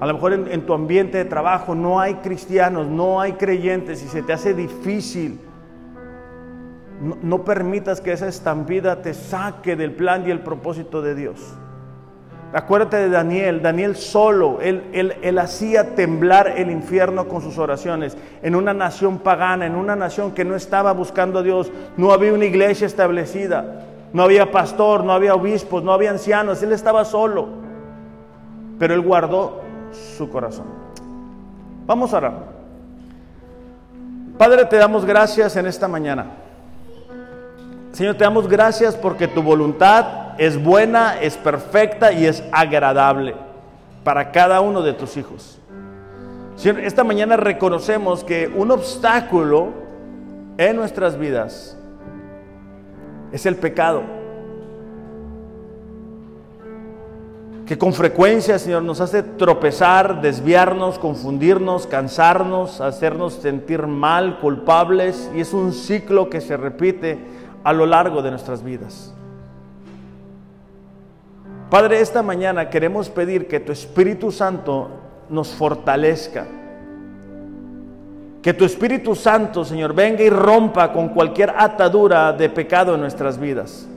A 0.00 0.06
lo 0.06 0.14
mejor 0.14 0.32
en, 0.32 0.64
tu 0.64 0.72
ambiente 0.72 1.18
de 1.18 1.26
trabajo 1.26 1.74
no 1.74 2.00
hay 2.00 2.14
cristianos, 2.14 2.86
no 2.86 3.20
hay 3.20 3.34
creyentes 3.34 4.02
y 4.02 4.08
se 4.08 4.22
te 4.22 4.32
hace 4.32 4.54
difícil. 4.54 5.38
No, 7.02 7.18
no 7.22 7.44
permitas 7.44 8.00
que 8.00 8.12
esa 8.12 8.26
estampida 8.26 9.02
te 9.02 9.12
saque 9.12 9.76
del 9.76 9.92
plan 9.92 10.26
y 10.26 10.30
el 10.30 10.40
propósito 10.40 11.02
de 11.02 11.14
Dios. 11.14 11.54
Acuérdate 12.52 12.96
de 12.96 13.10
Daniel, 13.10 13.62
Daniel 13.62 13.94
solo, 13.94 14.58
él, 14.60 14.82
él, 14.92 15.38
hacía 15.38 15.94
temblar 15.94 16.54
el 16.56 16.68
infierno 16.68 17.28
con 17.28 17.42
sus 17.42 17.58
oraciones, 17.58 18.16
en 18.42 18.56
una 18.56 18.74
nación 18.74 19.20
pagana, 19.20 19.66
en 19.66 19.76
una 19.76 19.94
nación 19.94 20.32
que 20.32 20.44
no 20.44 20.56
estaba 20.56 20.92
buscando 20.92 21.38
a 21.38 21.42
Dios, 21.44 21.70
no 21.96 22.12
había 22.12 22.32
una 22.32 22.46
iglesia 22.46 22.88
establecida, 22.88 23.84
no 24.12 24.24
había 24.24 24.50
pastor, 24.50 25.04
no 25.04 25.12
había 25.12 25.36
obispos, 25.36 25.84
no 25.84 25.92
había 25.92 26.10
ancianos, 26.10 26.60
él 26.64 26.72
estaba 26.72 27.04
solo, 27.04 27.48
pero 28.80 28.94
él 28.94 29.00
guardó 29.00 29.60
su 30.16 30.28
corazón. 30.28 30.66
Vamos 31.86 32.12
a 32.12 32.16
orar. 32.16 32.32
Padre, 34.36 34.64
te 34.64 34.76
damos 34.76 35.04
gracias 35.04 35.54
en 35.54 35.66
esta 35.66 35.86
mañana. 35.86 36.26
Señor, 37.92 38.16
te 38.16 38.24
damos 38.24 38.48
gracias 38.48 38.96
porque 38.96 39.28
tu 39.28 39.40
voluntad 39.40 40.19
es 40.40 40.56
buena, 40.56 41.20
es 41.20 41.36
perfecta 41.36 42.12
y 42.12 42.24
es 42.24 42.42
agradable 42.50 43.34
para 44.02 44.32
cada 44.32 44.62
uno 44.62 44.80
de 44.80 44.94
tus 44.94 45.18
hijos. 45.18 45.58
Señor, 46.56 46.80
esta 46.80 47.04
mañana 47.04 47.36
reconocemos 47.36 48.24
que 48.24 48.48
un 48.48 48.70
obstáculo 48.70 49.68
en 50.56 50.76
nuestras 50.76 51.18
vidas 51.18 51.76
es 53.32 53.44
el 53.44 53.56
pecado. 53.56 54.02
Que 57.66 57.76
con 57.76 57.92
frecuencia, 57.92 58.58
Señor, 58.58 58.82
nos 58.82 59.02
hace 59.02 59.22
tropezar, 59.22 60.22
desviarnos, 60.22 60.98
confundirnos, 60.98 61.86
cansarnos, 61.86 62.80
hacernos 62.80 63.34
sentir 63.34 63.86
mal, 63.86 64.40
culpables, 64.40 65.30
y 65.36 65.40
es 65.40 65.52
un 65.52 65.74
ciclo 65.74 66.30
que 66.30 66.40
se 66.40 66.56
repite 66.56 67.18
a 67.62 67.74
lo 67.74 67.84
largo 67.84 68.22
de 68.22 68.30
nuestras 68.30 68.64
vidas. 68.64 69.14
Padre, 71.70 72.00
esta 72.00 72.20
mañana 72.20 72.68
queremos 72.68 73.08
pedir 73.08 73.46
que 73.46 73.60
tu 73.60 73.70
Espíritu 73.70 74.32
Santo 74.32 74.90
nos 75.28 75.50
fortalezca. 75.54 76.44
Que 78.42 78.52
tu 78.52 78.64
Espíritu 78.64 79.14
Santo, 79.14 79.64
Señor, 79.64 79.94
venga 79.94 80.24
y 80.24 80.30
rompa 80.30 80.92
con 80.92 81.10
cualquier 81.10 81.54
atadura 81.56 82.32
de 82.32 82.48
pecado 82.48 82.96
en 82.96 83.00
nuestras 83.00 83.38
vidas. 83.38 83.88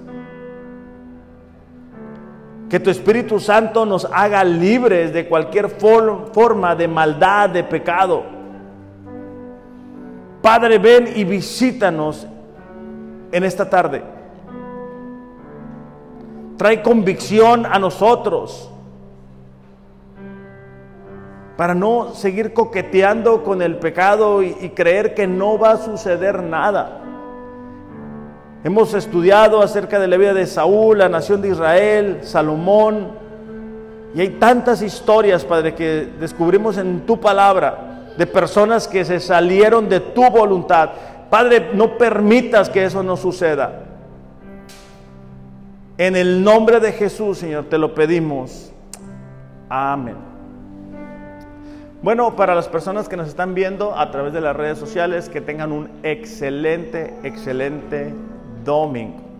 Que 2.69 2.79
tu 2.79 2.91
Espíritu 2.91 3.39
Santo 3.39 3.87
nos 3.87 4.05
haga 4.05 4.43
libres 4.43 5.11
de 5.11 5.27
cualquier 5.27 5.69
forma 5.69 6.75
de 6.75 6.87
maldad, 6.87 7.49
de 7.49 7.63
pecado. 7.63 8.23
Padre, 10.43 10.77
ven 10.77 11.09
y 11.15 11.23
visítanos 11.23 12.27
en 13.31 13.43
esta 13.43 13.67
tarde 13.67 14.12
trae 16.57 16.81
convicción 16.81 17.65
a 17.65 17.79
nosotros 17.79 18.69
para 21.57 21.75
no 21.75 22.13
seguir 22.13 22.53
coqueteando 22.53 23.43
con 23.43 23.61
el 23.61 23.77
pecado 23.77 24.41
y, 24.41 24.69
creer 24.69 25.13
que 25.13 25.27
no 25.27 25.57
va 25.57 25.71
a 25.71 25.77
suceder 25.77 26.41
nada. 26.41 26.99
Hemos 28.63 28.93
estudiado 28.93 29.61
acerca 29.61 29.99
de 29.99 30.07
la 30.07 30.17
vida 30.17 30.33
de 30.33 30.47
Saúl, 30.47 30.97
la 30.97 31.09
nación 31.09 31.41
de 31.41 31.49
Israel, 31.49 32.19
Salomón, 32.23 33.11
y 34.15 34.21
hay 34.21 34.29
tantas 34.29 34.81
historias, 34.81 35.43
Padre, 35.43 35.75
que 35.75 36.09
descubrimos 36.19 36.77
en 36.77 37.05
tu 37.05 37.19
palabra 37.19 38.11
de 38.17 38.27
personas 38.27 38.87
que 38.87 39.03
se 39.05 39.19
salieron 39.19 39.89
de 39.89 39.99
tu 39.99 40.27
voluntad. 40.29 40.91
Padre, 41.29 41.71
no 41.73 41.97
permitas 41.97 42.69
que 42.69 42.85
eso 42.85 43.03
no 43.03 43.17
suceda. 43.17 43.92
En 46.03 46.17
el 46.17 46.43
nombre 46.43 46.81
de 46.81 46.91
Jesús, 46.91 47.37
Señor, 47.37 47.69
te 47.69 47.77
lo 47.77 47.95
pedimos. 47.95 48.73
Amén. 49.69 50.17
Bueno, 52.01 52.35
para 52.35 52.55
las 52.55 52.67
personas 52.67 53.07
que 53.07 53.15
nos 53.15 53.29
están 53.29 53.55
viendo 53.55 53.97
a 53.97 54.11
través 54.11 54.33
de 54.33 54.41
las 54.41 54.53
redes 54.53 54.77
sociales, 54.77 55.29
que 55.29 55.39
tengan 55.39 55.71
un 55.71 55.89
excelente, 56.03 57.13
excelente 57.23 58.13
domingo. 58.65 59.32